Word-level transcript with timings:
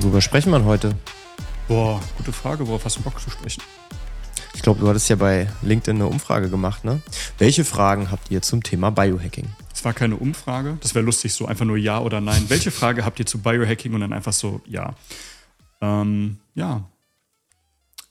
Worüber 0.00 0.20
sprechen 0.20 0.52
wir 0.52 0.64
heute? 0.64 0.94
Boah, 1.66 2.00
gute 2.16 2.32
Frage. 2.32 2.68
Worauf 2.68 2.84
hast 2.84 2.98
du 2.98 3.02
Bock 3.02 3.20
zu 3.20 3.30
sprechen? 3.30 3.64
Ich 4.54 4.62
glaube, 4.62 4.78
du 4.78 4.88
hattest 4.88 5.08
ja 5.08 5.16
bei 5.16 5.48
LinkedIn 5.62 5.96
eine 5.96 6.06
Umfrage 6.06 6.48
gemacht, 6.48 6.84
ne? 6.84 7.02
Welche 7.38 7.64
Fragen 7.64 8.12
habt 8.12 8.30
ihr 8.30 8.40
zum 8.40 8.62
Thema 8.62 8.90
Biohacking? 8.90 9.46
Es 9.74 9.84
war 9.84 9.92
keine 9.92 10.14
Umfrage. 10.14 10.78
Das 10.82 10.94
wäre 10.94 11.04
lustig, 11.04 11.34
so 11.34 11.46
einfach 11.46 11.64
nur 11.64 11.76
Ja 11.76 11.98
oder 11.98 12.20
Nein. 12.20 12.44
Welche 12.48 12.70
Frage 12.70 13.04
habt 13.04 13.18
ihr 13.18 13.26
zu 13.26 13.38
Biohacking 13.38 13.92
und 13.92 14.00
dann 14.00 14.12
einfach 14.12 14.32
so 14.32 14.60
Ja? 14.66 14.94
Ähm, 15.80 16.38
ja. 16.54 16.84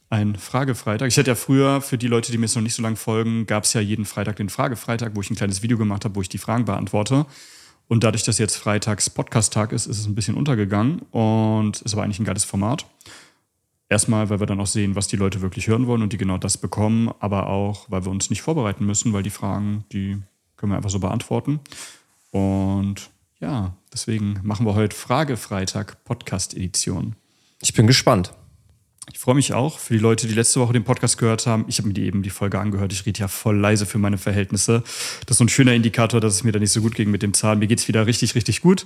Ein 0.10 0.36
Fragefreitag. 0.36 1.08
Ich 1.08 1.18
hatte 1.18 1.32
ja 1.32 1.36
früher, 1.36 1.80
für 1.80 1.98
die 1.98 2.08
Leute, 2.08 2.34
die 2.34 2.38
mir 2.38 2.48
jetzt 2.48 2.56
noch 2.56 2.64
nicht 2.64 2.76
so 2.76 2.84
lange 2.84 2.98
folgen, 2.98 3.46
gab 3.46 3.64
es 3.64 3.72
ja 3.72 3.80
jeden 3.80 4.04
Freitag 4.04 4.36
den 4.36 4.50
Fragefreitag, 4.50 5.12
wo 5.16 5.22
ich 5.22 5.30
ein 5.30 5.36
kleines 5.36 5.64
Video 5.64 5.78
gemacht 5.78 6.04
habe, 6.04 6.16
wo 6.16 6.22
ich 6.22 6.30
die 6.30 6.38
Fragen 6.38 6.66
beantworte. 6.66 7.26
Und 7.88 8.04
dadurch, 8.04 8.24
dass 8.24 8.38
jetzt 8.38 8.58
Freitags 8.58 9.10
Podcast-Tag 9.10 9.72
ist, 9.72 9.86
ist 9.86 10.00
es 10.00 10.08
ein 10.08 10.16
bisschen 10.16 10.36
untergegangen 10.36 11.00
und 11.12 11.82
ist 11.82 11.94
aber 11.94 12.04
eigentlich 12.04 12.20
ein 12.20 12.26
geiles 12.26 12.44
Format. 12.44 12.86
Erstmal, 13.90 14.30
weil 14.30 14.42
wir 14.42 14.48
dann 14.48 14.60
auch 14.60 14.68
sehen, 14.68 14.96
was 14.96 15.08
die 15.08 15.16
Leute 15.16 15.42
wirklich 15.42 15.68
hören 15.68 15.88
wollen 15.88 16.02
und 16.02 16.12
die 16.12 16.18
genau 16.18 16.38
das 16.38 16.58
bekommen, 16.58 17.10
aber 17.20 17.48
auch, 17.48 17.86
weil 17.90 18.04
wir 18.04 18.12
uns 18.12 18.30
nicht 18.30 18.42
vorbereiten 18.42 18.86
müssen, 18.86 19.14
weil 19.14 19.24
die 19.24 19.30
Fragen, 19.30 19.86
die 19.94 20.18
können 20.58 20.74
wir 20.74 20.78
einfach 20.78 20.90
so 20.90 21.00
beantworten. 21.00 21.62
Und 22.32 23.10
ja, 23.40 23.78
deswegen 23.94 24.40
machen 24.44 24.66
wir 24.66 24.76
heute 24.76 24.96
Fragefreitag 24.96 26.04
Podcast-Edition. 26.04 27.16
Ich 27.62 27.74
bin 27.74 27.88
gespannt. 27.88 28.34
Freue 29.28 29.36
mich 29.36 29.52
auch 29.52 29.80
für 29.80 29.92
die 29.92 30.00
Leute, 30.00 30.26
die 30.26 30.34
letzte 30.34 30.62
Woche 30.62 30.72
den 30.72 30.86
Podcast 30.86 31.18
gehört 31.18 31.48
haben. 31.48 31.66
Ich 31.68 31.80
habe 31.80 31.90
mir 31.90 31.94
die 31.94 32.06
eben 32.06 32.24
die 32.24 32.30
Folge 32.30 32.60
angehört. 32.60 32.94
Ich 32.94 33.06
rede 33.06 33.20
ja 33.20 33.28
voll 33.28 33.58
leise 33.58 33.86
für 33.86 33.98
meine 33.98 34.18
Verhältnisse. 34.18 34.84
Das 35.26 35.32
ist 35.32 35.38
so 35.40 35.44
ein 35.44 35.50
schöner 35.50 35.74
Indikator, 35.74 36.22
dass 36.22 36.34
es 36.34 36.46
mir 36.46 36.54
da 36.54 36.60
nicht 36.60 36.72
so 36.72 36.80
gut 36.80 36.96
ging 36.96 37.12
mit 37.12 37.24
dem 37.24 37.34
Zahn. 37.34 37.60
Mir 37.60 37.68
geht 37.68 37.80
es 37.80 37.90
wieder 37.90 38.08
richtig, 38.08 38.36
richtig 38.36 38.62
gut. 38.62 38.86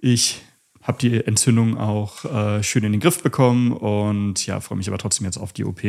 Ich 0.00 0.40
habe 0.82 0.98
die 0.98 1.24
Entzündung 1.24 1.78
auch 1.78 2.24
äh, 2.24 2.64
schön 2.64 2.82
in 2.82 2.90
den 2.90 3.00
Griff 3.00 3.22
bekommen 3.22 3.70
und 3.70 4.44
ja, 4.46 4.58
freue 4.58 4.78
mich 4.78 4.88
aber 4.88 4.98
trotzdem 4.98 5.26
jetzt 5.26 5.38
auf 5.38 5.52
die 5.52 5.64
OP. 5.64 5.80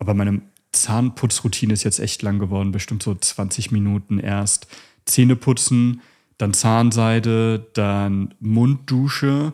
Aber 0.00 0.14
meine 0.14 0.42
Zahnputzroutine 0.72 1.74
ist 1.74 1.84
jetzt 1.84 2.00
echt 2.00 2.22
lang 2.22 2.40
geworden, 2.40 2.72
bestimmt 2.72 3.04
so 3.04 3.14
20 3.14 3.70
Minuten 3.70 4.18
erst. 4.18 4.66
Zähne 5.04 5.36
putzen, 5.36 6.00
dann 6.38 6.54
Zahnseide, 6.54 7.68
dann 7.72 8.34
Munddusche 8.40 9.52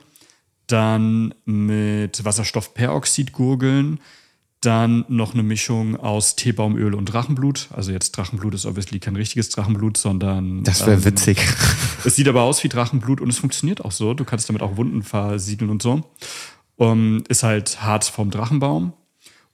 dann 0.67 1.35
mit 1.45 2.25
Wasserstoffperoxid 2.25 3.33
gurgeln, 3.33 4.01
dann 4.61 5.05
noch 5.09 5.35
eine 5.35 5.43
Mischung 5.43 5.97
aus 5.97 6.37
Teebaumöl 6.37 6.95
und 6.95 7.07
Drachenblut. 7.07 7.69
Also 7.73 7.91
jetzt 7.91 8.13
Drachenblut 8.13 8.55
ist 8.55 8.65
obviously 8.65 9.01
kein 9.01 9.17
richtiges 9.17 9.51
Drachenblut, 9.51 9.97
sondern. 9.97 10.63
Das 10.63 10.87
wäre 10.87 10.95
ähm, 10.95 11.05
witzig. 11.05 11.39
Es 12.05 12.17
sieht 12.17 12.27
aber 12.27 12.43
aus 12.43 12.65
wie 12.65 12.69
Drachenblut 12.69 13.21
und 13.21 13.29
es 13.29 13.39
funktioniert 13.39 13.85
auch 13.85 13.93
so. 13.93 14.13
Du 14.13 14.25
kannst 14.25 14.49
damit 14.49 14.61
auch 14.61 14.77
Wunden 14.77 15.05
versiegeln 15.05 15.71
und 15.71 15.83
so. 15.83 16.03
Um, 16.75 17.23
ist 17.29 17.45
halt 17.45 17.81
Harz 17.81 18.09
vom 18.09 18.33
Drachenbaum. 18.33 18.93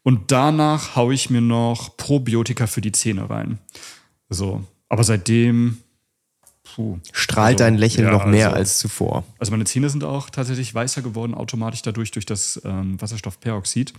Und 0.03 0.31
danach 0.31 0.97
haue 0.97 1.13
ich 1.13 1.29
mir 1.29 1.43
noch 1.43 1.99
Probiotika 1.99 2.67
für 2.67 2.81
die 2.81 2.93
Zähne 2.93 3.29
rein. 3.29 3.59
So. 4.31 4.65
Aber 4.89 5.05
seitdem 5.05 5.77
Puh. 6.75 6.99
Strahlt 7.13 7.61
also, 7.61 7.65
dein 7.65 7.79
Lächeln 7.79 8.07
ja, 8.07 8.13
noch 8.13 8.27
mehr 8.27 8.49
also, 8.49 8.59
als 8.59 8.79
zuvor. 8.79 9.25
Also 9.39 9.51
meine 9.51 9.65
Zähne 9.65 9.91
sind 9.91 10.05
auch 10.05 10.31
tatsächlich 10.31 10.75
weißer 10.75 11.03
geworden, 11.03 11.35
automatisch 11.35 11.83
dadurch 11.83 12.11
durch 12.11 12.27
das 12.27 12.61
ähm, 12.65 13.01
Wasserstoffperoxid. 13.01 13.93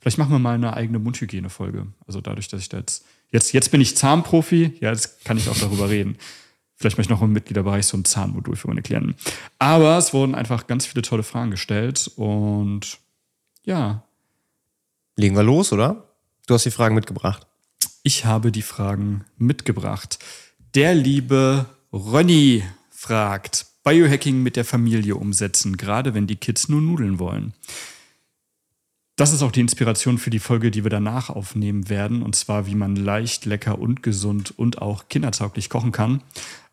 Vielleicht 0.00 0.18
machen 0.18 0.32
wir 0.32 0.38
mal 0.38 0.54
eine 0.54 0.74
eigene 0.74 0.98
Mundhygienefolge. 0.98 1.86
Also 2.06 2.20
dadurch, 2.20 2.48
dass 2.48 2.60
ich 2.60 2.68
da 2.68 2.78
jetzt, 2.78 3.04
jetzt, 3.30 3.52
jetzt 3.52 3.70
bin 3.70 3.80
ich 3.80 3.96
Zahnprofi, 3.96 4.76
ja, 4.80 4.90
jetzt 4.90 5.24
kann 5.24 5.38
ich 5.38 5.48
auch 5.48 5.58
darüber 5.58 5.88
reden. 5.88 6.18
Vielleicht 6.76 6.98
mache 6.98 7.02
ich 7.06 7.08
noch 7.08 7.22
im 7.22 7.32
Mitgliederbereich 7.32 7.86
so 7.86 7.96
ein 7.96 8.04
Zahnmodul 8.04 8.56
für 8.56 8.68
meine 8.68 8.82
Klienten. 8.82 9.14
Aber 9.58 9.96
es 9.96 10.12
wurden 10.12 10.34
einfach 10.34 10.66
ganz 10.66 10.84
viele 10.84 11.02
tolle 11.02 11.22
Fragen 11.22 11.50
gestellt 11.50 12.10
und 12.16 12.98
ja. 13.64 14.02
Legen 15.16 15.36
wir 15.36 15.42
los, 15.42 15.72
oder? 15.72 16.04
Du 16.46 16.54
hast 16.54 16.66
die 16.66 16.70
Fragen 16.70 16.94
mitgebracht. 16.94 17.46
Ich 18.02 18.26
habe 18.26 18.52
die 18.52 18.62
Fragen 18.62 19.24
mitgebracht. 19.38 20.18
Der 20.74 20.94
liebe 20.94 21.66
Ronny 21.92 22.62
fragt, 22.90 23.66
Biohacking 23.84 24.42
mit 24.42 24.56
der 24.56 24.64
Familie 24.64 25.14
umsetzen, 25.14 25.76
gerade 25.76 26.14
wenn 26.14 26.26
die 26.26 26.36
Kids 26.36 26.68
nur 26.68 26.80
Nudeln 26.80 27.18
wollen. 27.18 27.54
Das 29.14 29.32
ist 29.32 29.42
auch 29.42 29.52
die 29.52 29.60
Inspiration 29.60 30.18
für 30.18 30.30
die 30.30 30.40
Folge, 30.40 30.70
die 30.70 30.84
wir 30.84 30.90
danach 30.90 31.30
aufnehmen 31.30 31.88
werden, 31.88 32.22
und 32.22 32.34
zwar 32.36 32.66
wie 32.66 32.74
man 32.74 32.96
leicht, 32.96 33.46
lecker 33.46 33.78
und 33.78 34.02
gesund 34.02 34.52
und 34.58 34.82
auch 34.82 35.08
kindertauglich 35.08 35.70
kochen 35.70 35.92
kann. 35.92 36.22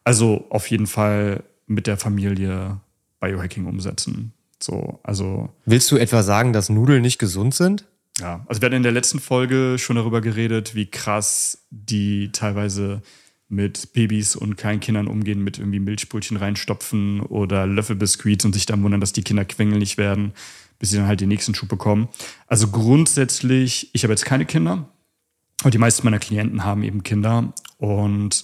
Also 0.03 0.45
auf 0.49 0.69
jeden 0.69 0.87
Fall 0.87 1.43
mit 1.67 1.87
der 1.87 1.97
Familie 1.97 2.79
Biohacking 3.21 3.65
umsetzen. 3.65 4.33
So, 4.59 4.99
also. 5.03 5.49
Willst 5.65 5.89
du 5.91 5.97
etwa 5.97 6.23
sagen, 6.23 6.51
dass 6.51 6.69
Nudeln 6.69 7.01
nicht 7.01 7.19
gesund 7.19 7.53
sind? 7.53 7.85
Ja, 8.19 8.43
also 8.47 8.61
wir 8.61 8.65
hatten 8.67 8.75
in 8.75 8.83
der 8.83 8.91
letzten 8.91 9.19
Folge 9.19 9.77
schon 9.79 9.95
darüber 9.95 10.21
geredet, 10.21 10.75
wie 10.75 10.85
krass 10.85 11.65
die 11.69 12.31
teilweise 12.31 13.01
mit 13.53 13.93
Babys 13.93 14.35
und 14.35 14.57
kleinen 14.57 14.79
Kindern 14.79 15.07
umgehen, 15.07 15.43
mit 15.43 15.59
irgendwie 15.59 15.79
Milchbrötchen 15.79 16.37
reinstopfen 16.37 17.21
oder 17.21 17.67
Löffelbiskuits 17.67 18.45
und 18.45 18.53
sich 18.53 18.65
dann 18.65 18.83
wundern, 18.83 19.01
dass 19.01 19.13
die 19.13 19.23
Kinder 19.23 19.45
quengelig 19.45 19.97
werden, 19.97 20.33
bis 20.79 20.89
sie 20.89 20.97
dann 20.97 21.07
halt 21.07 21.21
den 21.21 21.29
nächsten 21.29 21.55
Schub 21.55 21.69
bekommen. 21.69 22.09
Also 22.47 22.67
grundsätzlich, 22.67 23.89
ich 23.93 24.03
habe 24.03 24.13
jetzt 24.13 24.25
keine 24.25 24.45
Kinder, 24.45 24.89
aber 25.61 25.71
die 25.71 25.77
meisten 25.77 26.05
meiner 26.05 26.19
Klienten 26.19 26.63
haben 26.63 26.83
eben 26.83 27.03
Kinder 27.03 27.53
und 27.77 28.43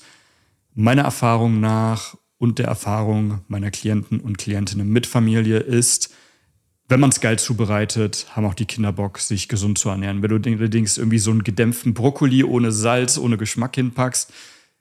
meiner 0.74 1.04
Erfahrung 1.04 1.60
nach 1.60 2.16
und 2.38 2.60
der 2.60 2.68
Erfahrung 2.68 3.42
meiner 3.48 3.72
Klienten 3.72 4.20
und 4.20 4.38
Klientinnen 4.38 4.88
mit 4.88 5.06
Familie 5.06 5.58
ist, 5.58 6.14
wenn 6.90 7.00
man 7.00 7.12
es 7.12 7.22
geil 7.22 7.38
zubereitet, 7.38 8.26
haben 8.36 8.46
auch 8.46 8.56
die 8.56 8.66
Kinder 8.66 8.92
Bock, 8.92 9.20
sich 9.20 9.48
gesund 9.48 9.78
zu 9.78 9.90
ernähren. 9.90 10.24
Wenn 10.24 10.42
du 10.42 10.52
allerdings 10.58 10.98
irgendwie 10.98 11.20
so 11.20 11.30
einen 11.30 11.44
gedämpften 11.44 11.94
Brokkoli 11.94 12.44
ohne 12.44 12.72
Salz, 12.72 13.20
ohne 13.20 13.38
Geschmack 13.38 13.76
hinpackst, 13.76 14.34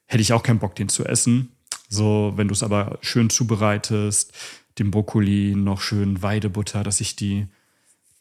hätte 0.09 0.21
ich 0.21 0.33
auch 0.33 0.43
keinen 0.43 0.59
Bock, 0.59 0.75
den 0.75 0.89
zu 0.89 1.05
essen. 1.05 1.53
So, 1.87 2.33
wenn 2.35 2.47
du 2.47 2.53
es 2.53 2.63
aber 2.63 2.97
schön 3.01 3.29
zubereitest, 3.29 4.33
den 4.77 4.91
Brokkoli 4.91 5.55
noch 5.55 5.81
schön 5.81 6.21
Weidebutter, 6.21 6.83
dass 6.83 6.99
ich 6.99 7.15
die 7.15 7.47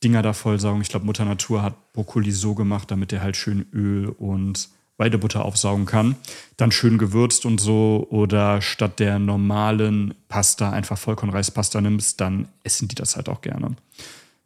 Dinger 0.04 0.22
da 0.22 0.32
vollsaugen. 0.32 0.82
Ich 0.82 0.90
glaube, 0.90 1.06
Mutter 1.06 1.24
Natur 1.24 1.62
hat 1.62 1.92
Brokkoli 1.92 2.30
so 2.30 2.54
gemacht, 2.54 2.90
damit 2.90 3.10
der 3.10 3.22
halt 3.22 3.36
schön 3.36 3.66
Öl 3.72 4.08
und 4.08 4.68
Weidebutter 4.96 5.44
aufsaugen 5.44 5.86
kann. 5.86 6.16
Dann 6.56 6.72
schön 6.72 6.98
gewürzt 6.98 7.46
und 7.46 7.60
so. 7.60 8.06
Oder 8.10 8.60
statt 8.60 9.00
der 9.00 9.18
normalen 9.18 10.14
Pasta 10.28 10.70
einfach 10.70 10.98
Vollkornreispasta 10.98 11.80
nimmst, 11.80 12.20
dann 12.20 12.48
essen 12.64 12.88
die 12.88 12.96
das 12.96 13.16
halt 13.16 13.28
auch 13.28 13.40
gerne. 13.40 13.76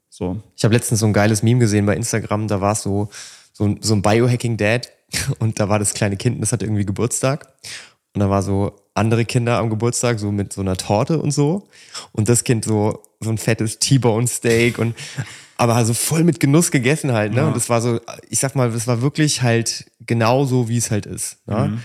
So. 0.09 0.41
Ich 0.57 0.65
habe 0.65 0.75
letztens 0.75 1.01
so 1.01 1.07
ein 1.07 1.13
geiles 1.13 1.43
Meme 1.43 1.61
gesehen 1.61 1.87
bei 1.87 1.97
Instagram. 1.97 2.49
Da 2.49 2.61
war 2.61 2.73
es 2.73 2.83
so, 2.83 3.11
so, 3.53 3.77
so 3.81 3.95
ein 3.95 4.03
Biohacking-Dad, 4.03 4.91
und 5.39 5.61
da 5.61 5.69
war 5.69 5.79
das 5.79 5.95
kleine 5.95 6.17
Kind, 6.17 6.41
das 6.43 6.53
hatte 6.53 6.65
irgendwie 6.65 6.87
Geburtstag. 6.87 7.53
Und 8.15 8.21
da 8.21 8.29
war 8.29 8.43
so 8.43 8.77
andere 8.95 9.25
Kinder 9.25 9.59
am 9.59 9.71
Geburtstag, 9.71 10.19
so 10.19 10.31
mit 10.31 10.53
so 10.53 10.61
einer 10.61 10.77
Torte 10.77 11.19
und 11.19 11.31
so. 11.31 11.69
Und 12.13 12.29
das 12.29 12.45
Kind 12.45 12.65
so, 12.65 13.03
so 13.21 13.31
ein 13.31 13.39
fettes 13.39 13.79
T-Bone 13.79 14.27
Steak 14.27 14.79
und, 14.79 14.95
aber 15.57 15.77
also 15.77 15.95
voll 15.95 16.25
mit 16.25 16.39
Genuss 16.39 16.71
gegessen 16.71 17.13
halt, 17.13 17.33
ne? 17.33 17.41
Ja. 17.41 17.47
Und 17.47 17.57
das 17.57 17.71
war 17.71 17.81
so, 17.81 18.01
ich 18.29 18.39
sag 18.39 18.55
mal, 18.55 18.71
das 18.71 18.87
war 18.87 19.01
wirklich 19.01 19.43
halt 19.43 19.91
genau 20.01 20.45
so, 20.45 20.69
wie 20.69 20.77
es 20.77 20.91
halt 20.91 21.07
ist. 21.07 21.39
Ne? 21.47 21.69
Mhm. 21.69 21.81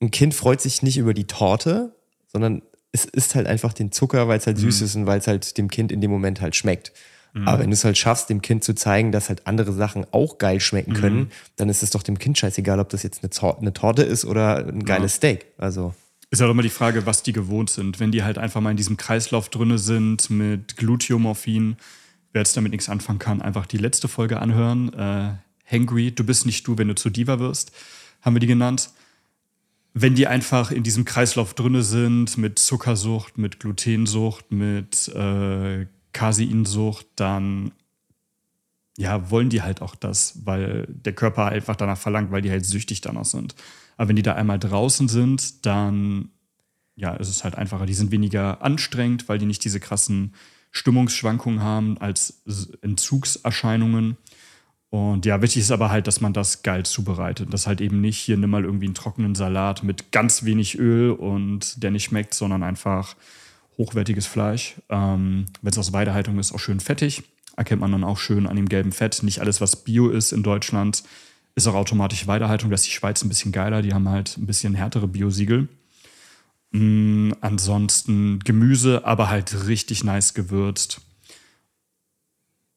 Ein 0.00 0.10
Kind 0.10 0.34
freut 0.34 0.60
sich 0.60 0.82
nicht 0.82 0.98
über 0.98 1.14
die 1.14 1.26
Torte, 1.26 1.94
sondern 2.26 2.62
es 2.92 3.04
isst 3.04 3.34
halt 3.34 3.46
einfach 3.46 3.72
den 3.72 3.92
Zucker, 3.92 4.26
weil 4.28 4.38
es 4.38 4.46
halt 4.46 4.56
mhm. 4.56 4.62
süß 4.62 4.80
ist 4.82 4.96
und 4.96 5.06
weil 5.06 5.18
es 5.18 5.26
halt 5.26 5.58
dem 5.58 5.70
Kind 5.70 5.92
in 5.92 6.00
dem 6.00 6.10
Moment 6.10 6.40
halt 6.40 6.56
schmeckt. 6.56 6.92
Mhm. 7.36 7.46
Aber 7.46 7.58
wenn 7.58 7.70
du 7.70 7.74
es 7.74 7.84
halt 7.84 7.98
schaffst, 7.98 8.30
dem 8.30 8.40
Kind 8.40 8.64
zu 8.64 8.74
zeigen, 8.74 9.12
dass 9.12 9.28
halt 9.28 9.46
andere 9.46 9.72
Sachen 9.72 10.06
auch 10.10 10.38
geil 10.38 10.58
schmecken 10.58 10.92
mhm. 10.92 10.96
können, 10.96 11.30
dann 11.56 11.68
ist 11.68 11.82
es 11.82 11.90
doch 11.90 12.02
dem 12.02 12.18
Kind 12.18 12.38
scheißegal, 12.38 12.80
ob 12.80 12.88
das 12.88 13.02
jetzt 13.02 13.22
eine, 13.22 13.30
Tor 13.30 13.58
eine 13.60 13.74
Torte 13.74 14.02
ist 14.02 14.24
oder 14.24 14.66
ein 14.66 14.84
geiles 14.84 15.12
ja. 15.12 15.16
Steak. 15.16 15.46
Also. 15.58 15.94
Ist 16.30 16.40
auch 16.42 16.50
immer 16.50 16.62
die 16.62 16.70
Frage, 16.70 17.04
was 17.04 17.22
die 17.22 17.32
gewohnt 17.32 17.68
sind. 17.68 18.00
Wenn 18.00 18.10
die 18.10 18.24
halt 18.24 18.38
einfach 18.38 18.62
mal 18.62 18.70
in 18.70 18.76
diesem 18.78 18.96
Kreislauf 18.96 19.50
drinne 19.50 19.76
sind 19.78 20.30
mit 20.30 20.78
Gluteomorphin, 20.78 21.76
wer 22.32 22.40
jetzt 22.40 22.56
damit 22.56 22.72
nichts 22.72 22.88
anfangen 22.88 23.18
kann, 23.18 23.42
einfach 23.42 23.66
die 23.66 23.78
letzte 23.78 24.08
Folge 24.08 24.40
anhören. 24.40 24.92
Äh, 24.94 25.34
Hangry, 25.70 26.12
du 26.12 26.24
bist 26.24 26.46
nicht 26.46 26.66
du, 26.66 26.78
wenn 26.78 26.88
du 26.88 26.94
zu 26.94 27.10
Diva 27.10 27.38
wirst, 27.38 27.72
haben 28.22 28.34
wir 28.34 28.40
die 28.40 28.46
genannt. 28.46 28.90
Wenn 29.92 30.14
die 30.14 30.26
einfach 30.26 30.70
in 30.70 30.82
diesem 30.82 31.04
Kreislauf 31.04 31.54
drinne 31.54 31.82
sind 31.82 32.38
mit 32.38 32.58
Zuckersucht, 32.58 33.38
mit 33.38 33.60
Glutensucht, 33.60 34.52
mit 34.52 35.08
äh, 35.08 35.86
Caseinsucht, 36.16 37.06
dann 37.16 37.72
ja, 38.96 39.30
wollen 39.30 39.50
die 39.50 39.60
halt 39.60 39.82
auch 39.82 39.94
das, 39.94 40.46
weil 40.46 40.86
der 40.88 41.12
Körper 41.12 41.46
einfach 41.46 41.76
danach 41.76 41.98
verlangt, 41.98 42.32
weil 42.32 42.40
die 42.40 42.50
halt 42.50 42.64
süchtig 42.64 43.02
danach 43.02 43.26
sind. 43.26 43.54
Aber 43.98 44.08
wenn 44.08 44.16
die 44.16 44.22
da 44.22 44.32
einmal 44.32 44.58
draußen 44.58 45.08
sind, 45.08 45.66
dann 45.66 46.30
ja, 46.94 47.14
ist 47.14 47.28
es 47.28 47.44
halt 47.44 47.54
einfacher. 47.56 47.84
Die 47.84 47.92
sind 47.92 48.10
weniger 48.10 48.62
anstrengend, 48.62 49.28
weil 49.28 49.36
die 49.36 49.44
nicht 49.44 49.62
diese 49.62 49.78
krassen 49.78 50.34
Stimmungsschwankungen 50.70 51.60
haben 51.60 51.98
als 51.98 52.42
Entzugserscheinungen. 52.80 54.16
Und 54.88 55.26
ja, 55.26 55.42
wichtig 55.42 55.60
ist 55.60 55.70
aber 55.70 55.90
halt, 55.90 56.06
dass 56.06 56.22
man 56.22 56.32
das 56.32 56.62
geil 56.62 56.86
zubereitet. 56.86 57.52
Das 57.52 57.66
halt 57.66 57.82
eben 57.82 58.00
nicht, 58.00 58.16
hier 58.16 58.38
nimm 58.38 58.48
mal 58.48 58.64
irgendwie 58.64 58.86
einen 58.86 58.94
trockenen 58.94 59.34
Salat 59.34 59.82
mit 59.82 60.10
ganz 60.12 60.44
wenig 60.44 60.78
Öl 60.78 61.10
und 61.10 61.82
der 61.82 61.90
nicht 61.90 62.04
schmeckt, 62.04 62.32
sondern 62.32 62.62
einfach 62.62 63.14
hochwertiges 63.78 64.26
Fleisch. 64.26 64.74
Ähm, 64.88 65.46
Wenn 65.62 65.72
es 65.72 65.78
aus 65.78 65.92
Weidehaltung 65.92 66.38
ist, 66.38 66.52
auch 66.52 66.58
schön 66.58 66.80
fettig. 66.80 67.22
Erkennt 67.56 67.80
man 67.80 67.92
dann 67.92 68.04
auch 68.04 68.18
schön 68.18 68.46
an 68.46 68.56
dem 68.56 68.68
gelben 68.68 68.92
Fett. 68.92 69.22
Nicht 69.22 69.40
alles, 69.40 69.60
was 69.60 69.84
Bio 69.84 70.08
ist 70.08 70.32
in 70.32 70.42
Deutschland, 70.42 71.02
ist 71.54 71.66
auch 71.66 71.74
automatisch 71.74 72.26
Weidehaltung. 72.26 72.70
Da 72.70 72.74
ist 72.74 72.86
die 72.86 72.90
Schweiz 72.90 73.22
ein 73.22 73.28
bisschen 73.28 73.52
geiler. 73.52 73.82
Die 73.82 73.94
haben 73.94 74.08
halt 74.08 74.36
ein 74.36 74.46
bisschen 74.46 74.74
härtere 74.74 75.08
Biosiegel. 75.08 75.68
Mm, 76.72 77.32
ansonsten 77.40 78.40
Gemüse, 78.40 79.04
aber 79.04 79.30
halt 79.30 79.66
richtig 79.66 80.04
nice 80.04 80.34
gewürzt. 80.34 81.00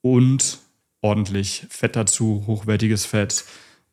Und 0.02 0.60
ordentlich 1.02 1.66
Fett 1.70 1.96
dazu, 1.96 2.44
hochwertiges 2.48 3.06
Fett. 3.06 3.44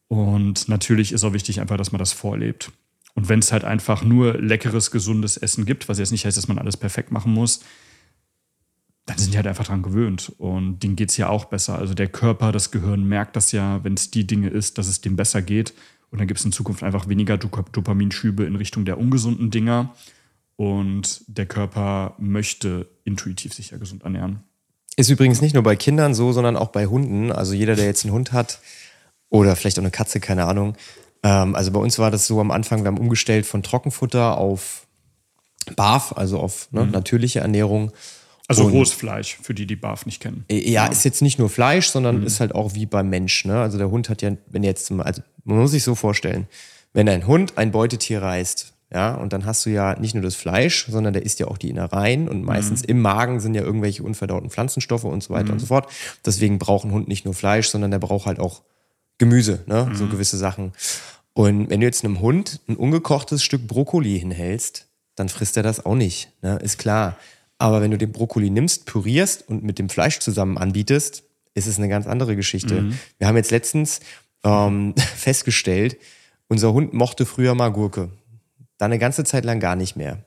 Und 0.09 0.69
natürlich 0.69 1.13
ist 1.13 1.25
auch 1.25 1.33
wichtig 1.33 1.61
einfach, 1.61 1.77
dass 1.77 1.91
man 1.91 1.99
das 1.99 2.13
vorlebt. 2.13 2.71
Und 3.17 3.31
wenn 3.31 3.41
es 3.41 3.51
halt 3.51 3.65
einfach 3.65 4.05
nur 4.05 4.35
leckeres, 4.35 4.91
gesundes 4.91 5.39
Essen 5.39 5.65
gibt, 5.65 5.89
was 5.89 5.99
jetzt 5.99 6.13
nicht 6.13 6.27
heißt, 6.27 6.37
dass 6.37 6.49
man 6.49 6.59
alles 6.59 6.77
perfekt 6.77 7.11
machen 7.11 7.33
muss, 7.33 7.61
dann 9.07 9.17
sind 9.17 9.33
die 9.33 9.39
halt 9.39 9.47
einfach 9.47 9.65
dran 9.65 9.83
gewöhnt. 9.83 10.33
Und 10.37 10.81
denen 10.81 10.97
geht 10.97 11.11
es 11.11 11.17
ja 11.17 11.29
auch 11.29 11.47
besser. 11.47 11.79
Also 11.79 11.95
der 11.95 12.09
Körper, 12.09 12.53
das 12.53 12.71
Gehirn 12.71 13.09
merkt 13.09 13.35
das 13.35 13.53
ja, 13.53 13.83
wenn 13.85 13.95
es 13.95 14.11
die 14.11 14.27
Dinge 14.27 14.51
ist, 14.51 14.77
dass 14.77 14.87
es 14.87 15.01
dem 15.01 15.17
besser 15.17 15.41
geht. 15.41 15.73
Und 16.11 16.19
dann 16.19 16.29
gibt 16.29 16.39
es 16.41 16.45
in 16.45 16.53
Zukunft 16.53 16.83
einfach 16.83 17.09
weniger 17.09 17.39
Dopaminschübe 17.39 18.45
in 18.45 18.55
Richtung 18.55 18.85
der 18.85 18.99
ungesunden 18.99 19.51
Dinger. 19.51 19.95
Und 20.57 21.23
der 21.27 21.47
Körper 21.47 22.15
möchte 22.19 22.87
intuitiv 23.05 23.55
sich 23.55 23.71
ja 23.71 23.79
gesund 23.79 24.03
ernähren. 24.05 24.41
Ist 24.97 25.09
übrigens 25.09 25.41
nicht 25.41 25.55
nur 25.55 25.63
bei 25.63 25.77
Kindern 25.77 26.15
so, 26.15 26.33
sondern 26.33 26.57
auch 26.57 26.69
bei 26.69 26.87
Hunden. 26.87 27.33
Also 27.33 27.55
jeder, 27.55 27.77
der 27.77 27.87
jetzt 27.87 28.05
einen 28.05 28.13
Hund 28.13 28.33
hat 28.33 28.61
oder 29.31 29.57
vielleicht 29.57 29.79
auch 29.79 29.83
eine 29.83 29.91
Katze, 29.91 30.21
keine 30.21 30.45
Ahnung. 30.45 30.77
Ähm, 31.27 31.57
also 31.57 31.73
bei 31.73 31.81
uns 31.81 31.99
war 31.99 32.13
das 32.13 32.27
so 32.27 32.41
am 32.41 32.53
Anfang, 32.53 32.85
wir 32.85 32.87
haben 32.87 32.99
umgestellt 32.99 33.47
von 33.47 33.63
Trockenfutter 33.63 34.39
auf 34.39 34.87
BAF, 35.75 36.13
also 36.17 36.39
auf 36.39 36.69
ne, 36.71 36.85
mhm. 36.85 36.93
natürliche 36.93 37.41
Ernährung. 37.41 37.91
Also 38.47 38.65
und, 38.65 38.73
rohes 38.73 38.93
Fleisch, 38.93 39.39
für 39.43 39.55
die, 39.55 39.67
die 39.67 39.75
BAF 39.75 40.07
nicht 40.07 40.23
kennen. 40.23 40.45
Ja, 40.49 40.57
ja, 40.57 40.87
ist 40.87 41.05
jetzt 41.05 41.23
nicht 41.23 41.41
nur 41.41 41.51
Fleisch, 41.51 41.89
sondern 41.89 42.21
mhm. 42.21 42.27
ist 42.27 42.39
halt 42.39 42.55
auch 42.55 42.75
wie 42.75 42.87
beim 42.87 43.11
Mensch. 43.11 43.45
Ne? 43.45 43.61
Also 43.61 43.77
der 43.77 43.91
Hund 43.91 44.09
hat 44.09 44.23
ja, 44.23 44.31
wenn 44.47 44.63
jetzt, 44.63 44.93
also 44.93 45.23
man 45.45 45.59
muss 45.59 45.73
sich 45.73 45.83
so 45.83 45.97
vorstellen, 45.97 46.47
wenn 46.93 47.09
ein 47.09 47.27
Hund 47.27 47.55
ein 47.57 47.73
Beutetier 47.73 48.23
reißt, 48.23 48.73
ja, 48.93 49.17
und 49.17 49.33
dann 49.33 49.45
hast 49.45 49.67
du 49.67 49.71
ja 49.71 49.99
nicht 49.99 50.15
nur 50.15 50.23
das 50.23 50.37
Fleisch, 50.37 50.87
sondern 50.89 51.13
der 51.13 51.25
isst 51.25 51.41
ja 51.41 51.49
auch 51.49 51.59
die 51.59 51.71
Innereien 51.71 52.29
und 52.29 52.45
meistens 52.45 52.83
mhm. 52.83 52.91
im 52.91 53.03
Magen 53.03 53.41
sind 53.41 53.55
ja 53.55 53.63
irgendwelche 53.63 54.05
unverdauten 54.05 54.49
Pflanzenstoffe 54.49 55.03
und 55.03 55.25
so 55.25 55.35
weiter 55.35 55.47
mhm. 55.47 55.55
und 55.55 55.59
so 55.59 55.67
fort. 55.67 55.91
Deswegen 56.25 56.61
braucht 56.61 56.85
ein 56.85 56.93
Hund 56.93 57.09
nicht 57.09 57.25
nur 57.25 57.35
Fleisch, 57.35 57.67
sondern 57.69 57.91
der 57.91 57.99
braucht 57.99 58.27
halt 58.27 58.39
auch 58.39 58.63
Gemüse, 59.19 59.65
ne? 59.67 59.91
so 59.95 60.05
mhm. 60.05 60.11
gewisse 60.11 60.37
Sachen. 60.37 60.73
Und 61.37 61.69
wenn 61.69 61.81
du 61.81 61.87
jetzt 61.87 62.03
einem 62.03 62.21
Hund 62.21 62.61
ein 62.67 62.77
ungekochtes 62.77 63.45
Stück 63.45 63.67
Brokkoli 63.67 64.19
hinhältst, 64.19 64.87
dann 65.17 65.29
frisst 65.29 65.59
er 65.59 65.63
das 65.63 65.85
auch 65.85 65.95
nicht, 65.95 66.33
ne? 66.41 66.59
ist 66.63 66.79
klar. 66.79 67.19
Aber 67.59 67.83
wenn 67.83 67.91
du 67.91 67.99
den 67.99 68.11
Brokkoli 68.11 68.49
nimmst, 68.49 68.87
pürierst 68.87 69.47
und 69.47 69.63
mit 69.63 69.79
dem 69.79 69.91
Fleisch 69.91 70.19
zusammen 70.19 70.57
anbietest, 70.57 71.25
ist 71.53 71.67
es 71.67 71.77
eine 71.77 71.91
ganz 71.91 72.07
andere 72.07 72.37
Geschichte. 72.37 72.81
Mhm. 72.81 72.99
Wir 73.19 73.27
haben 73.27 73.37
jetzt 73.37 73.51
letztens 73.51 74.01
ähm, 74.45 74.95
festgestellt, 75.15 75.99
unser 76.49 76.73
Hund 76.73 76.95
mochte 76.95 77.27
früher 77.27 77.55
mal 77.55 77.69
Gurke. 77.69 78.09
Dann 78.79 78.91
eine 78.91 78.99
ganze 78.99 79.23
Zeit 79.25 79.45
lang 79.45 79.61
gar 79.61 79.77
nicht 79.77 79.95
mehr. 79.95 80.25